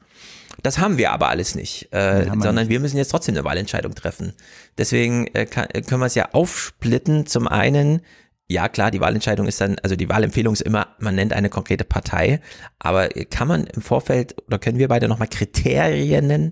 Das 0.64 0.80
haben 0.80 0.98
wir 0.98 1.12
aber 1.12 1.30
alles 1.30 1.56
nicht, 1.56 1.92
äh, 1.94 2.26
wir 2.26 2.42
sondern 2.42 2.70
wir 2.70 2.80
müssen 2.80 2.98
jetzt 2.98 3.10
trotzdem 3.10 3.36
eine 3.36 3.44
Wahlentscheidung 3.44 3.96
treffen. 3.96 4.34
Deswegen 4.78 5.28
äh, 5.34 5.46
kann, 5.46 5.68
äh, 5.74 5.82
können 5.82 6.02
wir 6.02 6.06
es 6.08 6.16
ja 6.16 6.30
aufsplitten. 6.34 7.26
Zum 7.26 7.48
einen, 7.48 8.02
ja 8.48 8.68
klar, 8.68 8.92
die 8.92 9.00
Wahlentscheidung 9.00 9.48
ist 9.48 9.62
dann, 9.62 9.78
also 9.84 9.96
die 9.96 10.10
Wahlempfehlung 10.10 10.54
ist 10.54 10.62
immer, 10.62 10.88
man 11.00 11.16
nennt 11.16 11.34
eine 11.34 11.50
konkrete 11.50 11.84
Partei, 11.84 12.42
aber 12.80 13.10
kann 13.30 13.48
man 13.48 13.66
im 13.66 13.82
Vorfeld 13.82 14.36
oder 14.48 14.60
können 14.60 14.80
wir 14.80 14.88
beide 14.88 15.08
nochmal 15.08 15.28
Kriterien 15.28 16.28
nennen, 16.28 16.52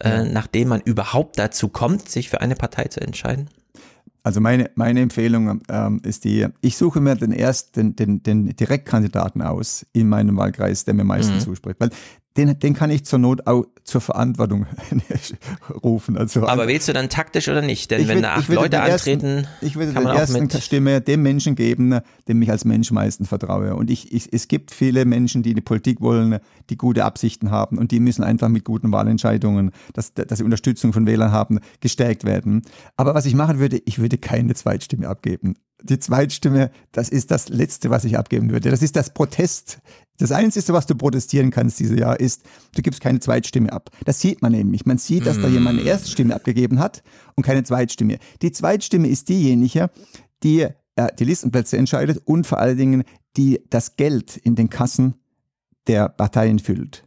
äh, 0.00 0.24
nachdem 0.24 0.68
man 0.68 0.80
überhaupt 0.80 1.38
dazu 1.38 1.68
kommt, 1.68 2.08
sich 2.08 2.28
für 2.28 2.40
eine 2.40 2.56
Partei 2.56 2.84
zu 2.84 3.00
entscheiden? 3.00 3.48
Also 4.26 4.40
meine, 4.40 4.70
meine 4.74 5.02
Empfehlung 5.02 5.60
ähm, 5.68 6.00
ist 6.02 6.24
die, 6.24 6.46
ich 6.62 6.78
suche 6.78 6.98
mir 7.02 7.14
den 7.14 7.30
ersten, 7.30 7.94
den, 7.94 8.22
den, 8.22 8.46
den 8.46 8.56
Direktkandidaten 8.56 9.42
aus 9.42 9.84
in 9.92 10.08
meinem 10.08 10.38
Wahlkreis, 10.38 10.86
der 10.86 10.94
mir 10.94 11.02
am 11.02 11.08
meisten 11.08 11.34
Mhm. 11.34 11.40
zuspricht. 11.40 11.78
Weil 11.78 11.90
den, 12.36 12.58
den 12.58 12.74
kann 12.74 12.90
ich 12.90 13.04
zur 13.04 13.18
Not 13.20 13.46
auch 13.46 13.64
zur 13.84 14.00
Verantwortung 14.00 14.66
rufen. 15.82 16.16
Also, 16.16 16.46
Aber 16.46 16.66
wählst 16.66 16.88
du 16.88 16.92
dann 16.92 17.08
taktisch 17.08 17.48
oder 17.48 17.62
nicht? 17.62 17.90
Denn 17.90 18.00
Ich 18.02 18.08
wenn 18.08 18.18
würd- 18.18 18.22
da 18.22 18.34
acht 18.34 18.48
Leute 18.48 18.70
den 18.70 18.80
ersten- 18.80 19.10
antreten, 19.12 19.46
ich 19.60 19.76
würde 19.76 19.92
kann 19.92 20.02
der 20.04 20.12
man 20.12 20.16
auch 20.16 20.20
ersten 20.20 20.50
Stimme 20.60 21.00
dem 21.00 21.22
Menschen 21.22 21.54
geben, 21.54 22.00
dem 22.28 22.42
ich 22.42 22.50
als 22.50 22.64
Mensch 22.64 22.90
meisten 22.90 23.24
vertraue. 23.24 23.74
Und 23.76 23.90
ich, 23.90 24.12
ich, 24.12 24.32
es 24.32 24.48
gibt 24.48 24.70
viele 24.72 25.04
Menschen, 25.04 25.42
die 25.42 25.54
die 25.54 25.60
Politik 25.60 26.00
wollen, 26.00 26.38
die 26.70 26.76
gute 26.76 27.04
Absichten 27.04 27.50
haben 27.50 27.78
und 27.78 27.90
die 27.92 28.00
müssen 28.00 28.24
einfach 28.24 28.48
mit 28.48 28.64
guten 28.64 28.90
Wahlentscheidungen, 28.92 29.70
dass, 29.92 30.14
dass 30.14 30.38
sie 30.38 30.44
Unterstützung 30.44 30.92
von 30.92 31.06
Wählern 31.06 31.30
haben, 31.32 31.60
gestärkt 31.80 32.24
werden. 32.24 32.62
Aber 32.96 33.14
was 33.14 33.26
ich 33.26 33.34
machen 33.34 33.58
würde, 33.58 33.80
ich 33.84 33.98
würde 33.98 34.18
keine 34.18 34.54
Zweitstimme 34.54 35.08
abgeben. 35.08 35.54
Die 35.82 35.98
Zweitstimme, 35.98 36.70
das 36.92 37.10
ist 37.10 37.30
das 37.30 37.50
Letzte, 37.50 37.90
was 37.90 38.04
ich 38.04 38.16
abgeben 38.16 38.50
würde. 38.50 38.70
Das 38.70 38.80
ist 38.80 38.96
das 38.96 39.12
Protest. 39.12 39.80
Das 40.18 40.30
Einzige, 40.30 40.72
was 40.72 40.86
du 40.86 40.94
protestieren 40.94 41.50
kannst 41.50 41.80
dieses 41.80 41.98
Jahr, 41.98 42.20
ist, 42.20 42.42
du 42.74 42.82
gibst 42.82 43.00
keine 43.00 43.18
Zweitstimme 43.18 43.72
ab. 43.72 43.90
Das 44.04 44.20
sieht 44.20 44.42
man 44.42 44.52
nämlich. 44.52 44.86
Man 44.86 44.98
sieht, 44.98 45.26
dass 45.26 45.40
da 45.40 45.48
jemand 45.48 45.80
eine 45.80 45.88
Erststimme 45.88 46.34
abgegeben 46.34 46.78
hat 46.78 47.02
und 47.34 47.42
keine 47.44 47.64
Zweitstimme. 47.64 48.18
Die 48.40 48.52
Zweitstimme 48.52 49.08
ist 49.08 49.28
diejenige, 49.28 49.90
die 50.44 50.68
äh, 50.96 51.08
die 51.18 51.24
Listenplätze 51.24 51.76
entscheidet 51.76 52.22
und 52.24 52.46
vor 52.46 52.58
allen 52.58 52.76
Dingen, 52.76 53.04
die 53.36 53.60
das 53.70 53.96
Geld 53.96 54.36
in 54.36 54.54
den 54.54 54.70
Kassen 54.70 55.14
der 55.86 56.08
Parteien 56.08 56.60
füllt. 56.60 57.04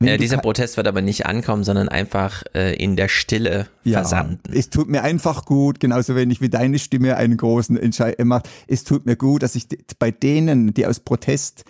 Ja, 0.00 0.12
du 0.12 0.18
dieser 0.18 0.38
Protest 0.38 0.76
wird 0.76 0.86
aber 0.86 1.02
nicht 1.02 1.26
ankommen, 1.26 1.64
sondern 1.64 1.88
einfach 1.88 2.44
äh, 2.54 2.74
in 2.76 2.94
der 2.94 3.08
Stille 3.08 3.66
versanden. 3.84 4.52
Es 4.52 4.70
tut 4.70 4.88
mir 4.88 5.02
einfach 5.02 5.44
gut, 5.44 5.80
genauso 5.80 6.14
wenig 6.14 6.40
wie 6.40 6.48
deine 6.48 6.78
Stimme 6.78 7.16
einen 7.16 7.36
großen 7.36 7.76
Entscheid 7.76 8.16
macht. 8.24 8.48
Es 8.68 8.84
tut 8.84 9.06
mir 9.06 9.16
gut, 9.16 9.42
dass 9.42 9.56
ich 9.56 9.66
bei 9.98 10.12
denen, 10.12 10.72
die 10.72 10.86
aus 10.86 11.00
Protest, 11.00 11.64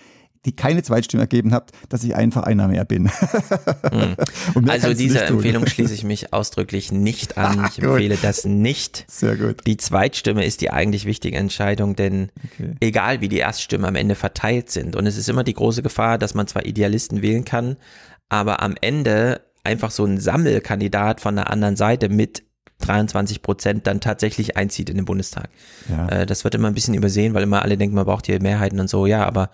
die 0.45 0.55
keine 0.55 0.83
Zweitstimme 0.83 1.23
ergeben 1.23 1.53
habt, 1.53 1.73
dass 1.89 2.05
ich 2.05 2.15
einfach 2.15 2.45
einer 2.45 2.69
mehr 2.69 2.85
bin. 2.85 3.11
Und 4.55 4.65
mehr 4.67 4.75
Also 4.75 4.95
dieser. 4.95 5.27
Empfehlung 5.27 5.67
schließe 5.67 5.93
ich 5.95 6.05
mich 6.05 6.33
ausdrücklich 6.33 6.93
nicht 6.93 7.37
an. 7.39 7.65
Ich 7.69 7.77
Gut. 7.77 7.85
empfehle 7.91 8.17
das 8.21 8.45
nicht. 8.45 9.05
Sehr 9.09 9.37
gut. 9.37 9.67
Die 9.67 9.77
Zweitstimme 9.77 10.45
ist 10.45 10.61
die 10.61 10.71
eigentlich 10.71 11.05
wichtige 11.05 11.37
Entscheidung, 11.37 11.97
denn 11.97 12.31
Okay. 12.55 12.75
egal 12.81 13.21
wie 13.21 13.29
die 13.29 13.39
Erststimmen 13.39 13.85
am 13.87 13.95
Ende 13.95 14.15
verteilt 14.15 14.71
sind, 14.71 14.97
und 14.97 15.07
es 15.07 15.17
ist 15.17 15.29
immer 15.29 15.45
die 15.45 15.55
große 15.55 15.83
Gefahr, 15.83 16.19
dass 16.19 16.35
man 16.35 16.47
zwar 16.47 16.65
Idealisten 16.67 17.21
wählen 17.23 17.45
kann, 17.45 17.77
aber 18.29 18.63
am 18.63 18.75
Ende 18.81 19.41
einfach 19.65 19.91
so 19.91 20.05
ein 20.05 20.19
Sammelkandidat 20.19 21.21
von 21.21 21.37
der 21.37 21.51
anderen 21.51 21.77
Seite 21.77 22.09
mit 22.09 22.43
23 22.81 23.43
Prozent 23.43 23.87
dann 23.87 24.01
tatsächlich 24.01 24.57
einzieht 24.57 24.89
in 24.89 24.97
den 24.97 25.05
Bundestag. 25.05 25.49
Ja. 25.89 26.09
Äh, 26.09 26.27
das 26.27 26.45
wird 26.45 26.55
immer 26.55 26.69
ein 26.69 26.75
bisschen 26.75 26.95
übersehen, 26.95 27.35
weil 27.35 27.43
immer 27.43 27.63
alle 27.63 27.77
denken, 27.77 27.97
man 27.97 28.07
braucht 28.07 28.27
hier 28.27 28.41
Mehrheiten 28.41 28.79
und 28.81 28.89
so, 28.89 29.05
ja, 29.07 29.25
aber 29.25 29.51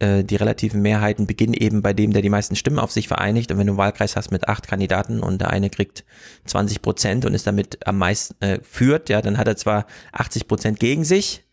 äh, 0.00 0.24
die 0.24 0.36
relativen 0.36 0.82
Mehrheiten 0.82 1.26
beginnen 1.26 1.54
eben 1.54 1.82
bei 1.82 1.92
dem, 1.92 2.12
der 2.12 2.22
die 2.22 2.30
meisten 2.30 2.56
Stimmen 2.56 2.78
auf 2.78 2.90
sich 2.90 3.06
vereinigt. 3.06 3.52
Und 3.52 3.58
wenn 3.58 3.66
du 3.66 3.74
einen 3.74 3.78
Wahlkreis 3.78 4.16
hast 4.16 4.32
mit 4.32 4.48
acht 4.48 4.66
Kandidaten 4.66 5.20
und 5.20 5.40
der 5.40 5.50
eine 5.50 5.70
kriegt 5.70 6.04
20 6.46 6.82
Prozent 6.82 7.24
und 7.24 7.34
ist 7.34 7.46
damit 7.46 7.86
am 7.86 7.98
meisten 7.98 8.34
äh, 8.42 8.60
führt, 8.62 9.08
ja, 9.08 9.22
dann 9.22 9.38
hat 9.38 9.46
er 9.46 9.56
zwar 9.56 9.86
80 10.12 10.48
Prozent 10.48 10.80
gegen 10.80 11.04
sich, 11.04 11.44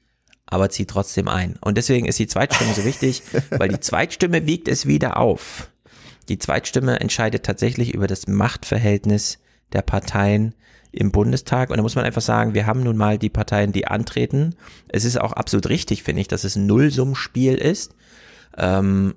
aber 0.46 0.70
zieht 0.70 0.90
trotzdem 0.90 1.28
ein. 1.28 1.58
Und 1.62 1.78
deswegen 1.78 2.08
ist 2.08 2.20
die 2.20 2.28
Zweitstimme 2.28 2.74
so 2.74 2.86
wichtig, 2.86 3.22
weil 3.50 3.70
die 3.70 3.80
Zweitstimme 3.80 4.48
wiegt 4.48 4.68
es 4.68 4.88
wieder 4.88 5.18
auf. 5.18 5.70
Die 6.30 6.40
Zweitstimme 6.40 7.00
entscheidet 7.00 7.44
tatsächlich 7.44 7.94
über 7.94 8.08
das 8.08 8.28
Machtverhältnis 8.28 9.40
der 9.74 9.82
Parteien 9.82 10.56
im 10.92 11.12
Bundestag. 11.12 11.70
Und 11.70 11.78
da 11.78 11.84
muss 11.84 11.96
man 11.96 12.06
einfach 12.06 12.22
sagen, 12.22 12.54
wir 12.54 12.66
haben 12.66 12.84
nun 12.84 12.98
mal 12.98 13.18
die 13.18 13.30
Parteien, 13.30 13.72
die 13.72 13.88
antreten. 13.88 14.56
Es 14.88 15.06
ist 15.06 15.20
auch 15.20 15.34
absolut 15.34 15.70
richtig, 15.70 16.04
finde 16.04 16.22
ich, 16.22 16.28
dass 16.28 16.44
es 16.44 16.56
ein 16.56 16.66
Nullsummspiel 16.66 17.56
ist. 17.56 17.94
Ähm, 18.58 19.16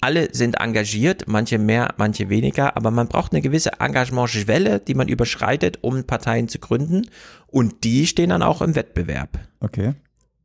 alle 0.00 0.34
sind 0.34 0.60
engagiert, 0.60 1.24
manche 1.28 1.58
mehr, 1.58 1.94
manche 1.96 2.28
weniger, 2.28 2.76
aber 2.76 2.90
man 2.90 3.08
braucht 3.08 3.32
eine 3.32 3.40
gewisse 3.40 3.80
Engagementschwelle, 3.80 4.80
die 4.80 4.94
man 4.94 5.08
überschreitet, 5.08 5.78
um 5.80 6.04
Parteien 6.04 6.48
zu 6.48 6.58
gründen. 6.58 7.06
Und 7.46 7.84
die 7.84 8.06
stehen 8.06 8.28
dann 8.28 8.42
auch 8.42 8.60
im 8.60 8.74
Wettbewerb 8.74 9.38
Okay. 9.60 9.94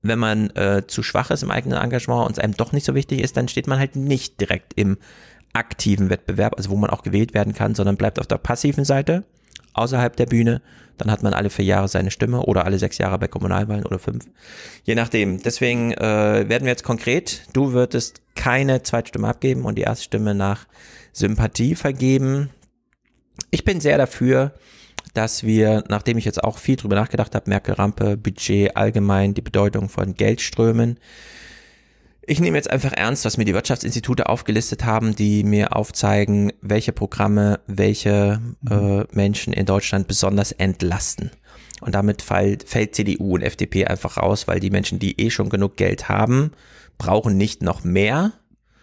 wenn 0.01 0.19
man 0.19 0.49
äh, 0.51 0.83
zu 0.87 1.03
schwach 1.03 1.29
ist 1.29 1.43
im 1.43 1.51
eigenen 1.51 1.81
Engagement 1.81 2.25
und 2.27 2.31
es 2.33 2.39
einem 2.39 2.55
doch 2.55 2.71
nicht 2.71 2.85
so 2.85 2.95
wichtig 2.95 3.21
ist, 3.21 3.35
dann 3.35 3.49
steht 3.49 3.67
man 3.67 3.79
halt 3.79 3.97
nicht 3.97 4.39
direkt 4.39 4.73
im 4.75 4.97
aktiven 5.51 6.09
Wettbewerb, 6.09 6.53
also 6.55 6.69
wo 6.69 6.77
man 6.77 6.89
auch 6.89 7.03
gewählt 7.03 7.33
werden 7.33 7.53
kann, 7.53 7.75
sondern 7.75 7.97
bleibt 7.97 8.19
auf 8.19 8.27
der 8.27 8.37
passiven 8.37 8.85
Seite, 8.85 9.25
außerhalb 9.73 10.15
der 10.15 10.27
Bühne. 10.27 10.61
Dann 10.99 11.09
hat 11.09 11.23
man 11.23 11.33
alle 11.33 11.49
vier 11.49 11.65
Jahre 11.65 11.88
seine 11.88 12.12
Stimme 12.12 12.41
oder 12.43 12.65
alle 12.65 12.77
sechs 12.77 12.97
Jahre 12.99 13.17
bei 13.17 13.27
Kommunalwahlen 13.27 13.85
oder 13.85 13.97
fünf. 13.97 14.25
Je 14.83 14.95
nachdem. 14.95 15.41
Deswegen 15.41 15.93
äh, 15.93 16.45
werden 16.47 16.65
wir 16.65 16.71
jetzt 16.71 16.83
konkret. 16.83 17.43
Du 17.53 17.71
würdest 17.71 18.21
keine 18.35 18.83
Zweitstimme 18.83 19.27
abgeben 19.27 19.65
und 19.65 19.75
die 19.75 19.83
Erststimme 19.83 20.35
nach 20.35 20.67
Sympathie 21.13 21.75
vergeben. 21.75 22.49
Ich 23.49 23.63
bin 23.63 23.79
sehr 23.79 23.97
dafür, 23.97 24.53
dass 25.13 25.43
wir, 25.43 25.83
nachdem 25.88 26.17
ich 26.17 26.25
jetzt 26.25 26.43
auch 26.43 26.57
viel 26.57 26.75
drüber 26.75 26.95
nachgedacht 26.95 27.33
habe, 27.33 27.49
Merkel-Rampe, 27.49 28.17
Budget 28.17 28.75
allgemein, 28.75 29.33
die 29.33 29.41
Bedeutung 29.41 29.89
von 29.89 30.13
Geldströmen, 30.13 30.99
ich 32.29 32.39
nehme 32.39 32.57
jetzt 32.57 32.69
einfach 32.69 32.93
ernst, 32.93 33.25
was 33.25 33.37
mir 33.37 33.45
die 33.45 33.55
Wirtschaftsinstitute 33.55 34.29
aufgelistet 34.29 34.85
haben, 34.85 35.15
die 35.15 35.43
mir 35.43 35.75
aufzeigen, 35.75 36.53
welche 36.61 36.91
Programme 36.91 37.59
welche 37.65 38.39
äh, 38.69 39.03
Menschen 39.11 39.51
in 39.51 39.65
Deutschland 39.65 40.07
besonders 40.07 40.51
entlasten. 40.51 41.31
Und 41.81 41.95
damit 41.95 42.21
fällt, 42.21 42.69
fällt 42.69 42.93
CDU 42.93 43.35
und 43.35 43.41
FDP 43.41 43.87
einfach 43.87 44.17
raus, 44.17 44.47
weil 44.47 44.59
die 44.59 44.69
Menschen, 44.69 44.99
die 44.99 45.19
eh 45.19 45.31
schon 45.31 45.49
genug 45.49 45.75
Geld 45.75 46.07
haben, 46.07 46.51
brauchen 46.99 47.35
nicht 47.35 47.63
noch 47.63 47.83
mehr. 47.83 48.33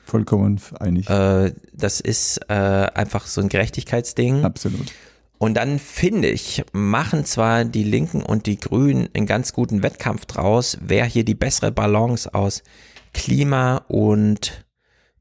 Vollkommen 0.04 0.60
einig. 0.80 1.08
Äh, 1.08 1.52
das 1.72 2.00
ist 2.00 2.40
äh, 2.48 2.52
einfach 2.52 3.26
so 3.26 3.40
ein 3.40 3.48
Gerechtigkeitsding. 3.48 4.44
Absolut. 4.44 4.92
Und 5.38 5.54
dann 5.54 5.78
finde 5.78 6.30
ich, 6.30 6.64
machen 6.72 7.24
zwar 7.24 7.64
die 7.64 7.84
Linken 7.84 8.22
und 8.22 8.46
die 8.46 8.58
Grünen 8.58 9.08
einen 9.14 9.26
ganz 9.26 9.52
guten 9.52 9.84
Wettkampf 9.84 10.24
draus, 10.24 10.78
wer 10.80 11.04
hier 11.04 11.24
die 11.24 11.34
bessere 11.34 11.70
Balance 11.70 12.34
aus 12.34 12.64
Klima 13.16 13.78
und 13.88 14.66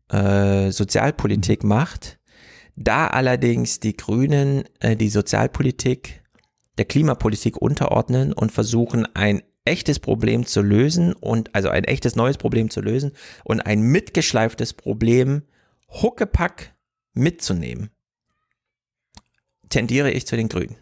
äh, 0.09 0.69
Sozialpolitik 0.69 1.63
macht. 1.63 2.19
Da 2.75 3.07
allerdings 3.07 3.79
die 3.79 3.95
Grünen 3.95 4.65
äh, 4.81 4.97
die 4.97 5.09
Sozialpolitik 5.09 6.21
der 6.77 6.85
Klimapolitik 6.85 7.57
unterordnen 7.61 8.33
und 8.33 8.51
versuchen, 8.51 9.07
ein 9.15 9.41
echtes 9.63 9.99
Problem 9.99 10.45
zu 10.45 10.61
lösen 10.61 11.13
und 11.13 11.55
also 11.55 11.69
ein 11.69 11.85
echtes 11.85 12.17
neues 12.17 12.37
Problem 12.37 12.69
zu 12.69 12.81
lösen 12.81 13.13
und 13.45 13.61
ein 13.61 13.81
mitgeschleiftes 13.81 14.73
Problem 14.73 15.43
Huckepack 15.89 16.75
mitzunehmen 17.13 17.89
tendiere 19.69 20.11
ich 20.11 20.27
zu 20.27 20.35
den 20.35 20.49
Grünen. 20.49 20.75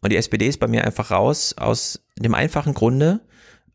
Und 0.00 0.12
die 0.12 0.16
SPD 0.16 0.46
ist 0.46 0.60
bei 0.60 0.68
mir 0.68 0.84
einfach 0.84 1.10
raus 1.10 1.54
aus 1.56 2.04
dem 2.16 2.34
einfachen 2.34 2.74
Grunde, 2.74 3.20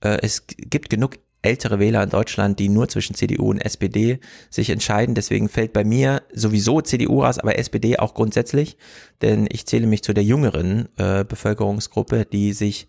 äh, 0.02 0.20
es 0.22 0.46
gibt 0.48 0.90
genug 0.90 1.18
ältere 1.44 1.78
Wähler 1.78 2.02
in 2.02 2.10
Deutschland, 2.10 2.58
die 2.58 2.70
nur 2.70 2.88
zwischen 2.88 3.16
CDU 3.16 3.52
und 3.52 3.60
SPD 3.60 4.20
sich 4.50 4.70
entscheiden. 4.70 5.14
Deswegen 5.14 5.50
fällt 5.50 5.74
bei 5.74 5.84
mir 5.84 6.24
sowieso 6.34 6.82
CDU 6.82 7.22
raus, 7.22 7.38
aber 7.38 7.60
SPD 7.60 8.00
auch 8.00 8.16
grundsätzlich, 8.16 8.78
denn 9.22 9.48
ich 9.52 9.68
zähle 9.68 9.86
mich 9.86 10.04
zu 10.04 10.14
der 10.14 10.24
jüngeren 10.24 10.90
äh, 10.98 11.24
Bevölkerungsgruppe, 11.24 12.26
die 12.26 12.54
sich 12.54 12.88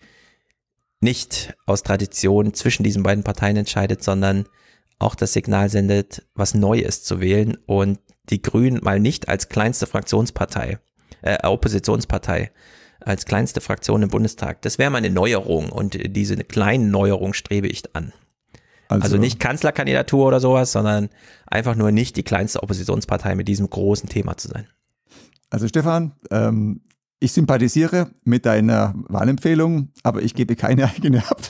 nicht 1.00 1.54
aus 1.66 1.82
Tradition 1.82 2.54
zwischen 2.54 2.82
diesen 2.82 3.02
beiden 3.02 3.24
Parteien 3.24 3.56
entscheidet, 3.56 4.02
sondern 4.02 4.46
auch 4.98 5.14
das 5.14 5.32
Signal 5.32 5.68
sendet, 5.68 6.22
was 6.34 6.54
Neues 6.54 7.04
zu 7.04 7.20
wählen 7.20 7.58
und 7.66 7.98
die 8.30 8.40
Grünen 8.40 8.80
mal 8.82 9.00
nicht 9.00 9.28
als 9.28 9.48
kleinste 9.48 9.86
Fraktionspartei, 9.86 10.78
äh, 11.22 11.46
Oppositionspartei, 11.46 12.52
als 13.00 13.26
kleinste 13.26 13.60
Fraktion 13.60 14.02
im 14.02 14.08
Bundestag. 14.08 14.62
Das 14.62 14.78
wäre 14.78 14.90
mal 14.90 14.98
eine 14.98 15.10
Neuerung 15.10 15.70
und 15.70 15.98
diese 16.16 16.36
kleinen 16.36 16.90
Neuerung 16.90 17.34
strebe 17.34 17.66
ich 17.66 17.94
an. 17.94 18.12
Also 18.88 19.16
nicht 19.16 19.40
Kanzlerkandidatur 19.40 20.26
oder 20.26 20.40
sowas, 20.40 20.72
sondern 20.72 21.08
einfach 21.46 21.74
nur 21.74 21.90
nicht 21.90 22.16
die 22.16 22.22
kleinste 22.22 22.62
Oppositionspartei 22.62 23.34
mit 23.34 23.48
diesem 23.48 23.68
großen 23.68 24.08
Thema 24.08 24.36
zu 24.36 24.48
sein. 24.48 24.66
Also 25.50 25.68
Stefan, 25.68 26.12
ähm, 26.30 26.82
ich 27.24 27.32
sympathisiere 27.32 28.08
mit 28.24 28.44
deiner 28.44 28.94
Wahlempfehlung, 29.08 29.88
aber 30.02 30.22
ich 30.22 30.34
gebe 30.34 30.56
keine 30.56 30.84
eigene 30.94 31.22
ab, 31.28 31.40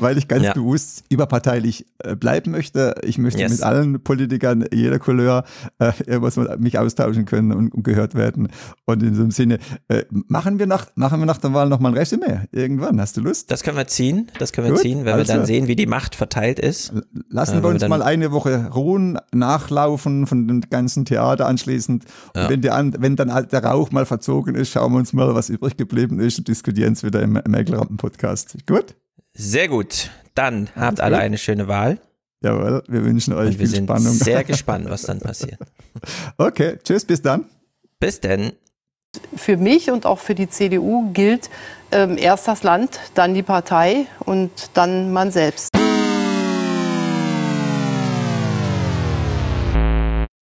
weil 0.00 0.18
ich 0.18 0.28
ganz 0.28 0.44
Ja. 0.44 0.52
bewusst 0.54 1.04
überparteilich 1.10 1.86
äh, 1.98 2.16
bleiben 2.16 2.52
möchte. 2.52 2.94
Ich 3.02 3.18
möchte 3.18 3.40
Yes. 3.40 3.50
mit 3.52 3.62
allen 3.62 4.02
Politikern 4.02 4.64
jeder 4.72 4.98
Couleur 4.98 5.44
äh, 5.78 5.92
irgendwas 6.06 6.36
mich 6.58 6.78
austauschen 6.78 7.24
können 7.26 7.52
und, 7.52 7.74
und 7.74 7.82
gehört 7.82 8.14
werden. 8.14 8.48
Und 8.86 9.02
in 9.02 9.10
diesem 9.10 9.30
Sinne, 9.30 9.58
äh, 9.88 10.04
machen, 10.10 10.58
wir 10.58 10.66
nach, 10.66 10.86
machen 10.94 11.20
wir 11.20 11.26
nach 11.26 11.38
der 11.38 11.52
Wahl 11.52 11.68
nochmal 11.68 11.92
ein 11.92 11.98
Resümee. 11.98 12.40
Irgendwann, 12.52 13.00
hast 13.00 13.16
du 13.16 13.20
Lust? 13.20 13.50
Das 13.50 13.62
können 13.62 13.76
wir 13.76 13.86
ziehen, 13.88 14.30
das 14.38 14.52
können 14.52 14.68
wir 14.68 14.72
Gut, 14.74 14.82
ziehen, 14.82 14.98
wenn 15.00 15.06
wir 15.06 15.14
alles 15.14 15.28
dann 15.28 15.44
sehen, 15.44 15.66
wie 15.68 15.76
die 15.76 15.86
Macht 15.86 16.14
verteilt 16.14 16.58
ist. 16.58 16.92
Lassen 17.28 17.58
Äh, 17.58 17.62
wir 17.62 17.68
uns 17.68 17.82
wir 17.82 17.88
mal 17.88 18.02
eine 18.02 18.32
Woche 18.32 18.70
ruhen, 18.72 19.18
nachlaufen 19.34 20.26
von 20.26 20.48
dem 20.48 20.60
ganzen 20.70 21.04
Theater 21.04 21.46
anschließend. 21.46 22.04
Und 22.34 22.40
Ja. 22.42 22.48
wenn, 22.48 22.62
der, 22.62 22.90
wenn 22.98 23.16
dann 23.16 23.32
halt 23.34 23.52
der 23.52 23.64
Rauch 23.64 23.90
mal 23.90 24.06
verzogen 24.06 24.45
ausgewogen 24.46 24.54
ist, 24.54 24.70
schauen 24.70 24.92
wir 24.92 24.98
uns 24.98 25.12
mal, 25.12 25.34
was 25.34 25.48
übrig 25.48 25.76
geblieben 25.76 26.20
ist 26.20 26.38
und 26.38 26.48
diskutieren 26.48 26.92
es 26.92 27.02
wieder 27.02 27.22
im 27.22 27.40
Mäkelrampen-Podcast. 27.46 28.56
Gut? 28.66 28.94
Sehr 29.34 29.68
gut. 29.68 30.10
Dann 30.34 30.68
habt 30.76 31.00
alle 31.00 31.18
eine 31.18 31.38
schöne 31.38 31.68
Wahl. 31.68 31.98
Jawohl, 32.42 32.82
wir 32.86 33.04
wünschen 33.04 33.32
euch 33.32 33.48
Und 33.48 33.58
wir 33.58 33.66
viel 33.66 33.76
sind 33.76 33.86
Spannung. 33.86 34.12
sehr 34.12 34.44
gespannt, 34.52 34.88
was 34.88 35.02
dann 35.02 35.20
passiert. 35.20 35.58
Okay, 36.36 36.78
tschüss, 36.82 37.04
bis 37.04 37.22
dann. 37.22 37.46
Bis 37.98 38.20
denn. 38.20 38.52
Für 39.34 39.56
mich 39.56 39.90
und 39.90 40.04
auch 40.04 40.18
für 40.18 40.34
die 40.34 40.48
CDU 40.48 41.10
gilt 41.12 41.48
ähm, 41.90 42.18
erst 42.18 42.46
das 42.46 42.62
Land, 42.62 43.00
dann 43.14 43.32
die 43.34 43.42
Partei 43.42 44.06
und 44.20 44.50
dann 44.74 45.12
man 45.12 45.30
selbst. 45.30 45.75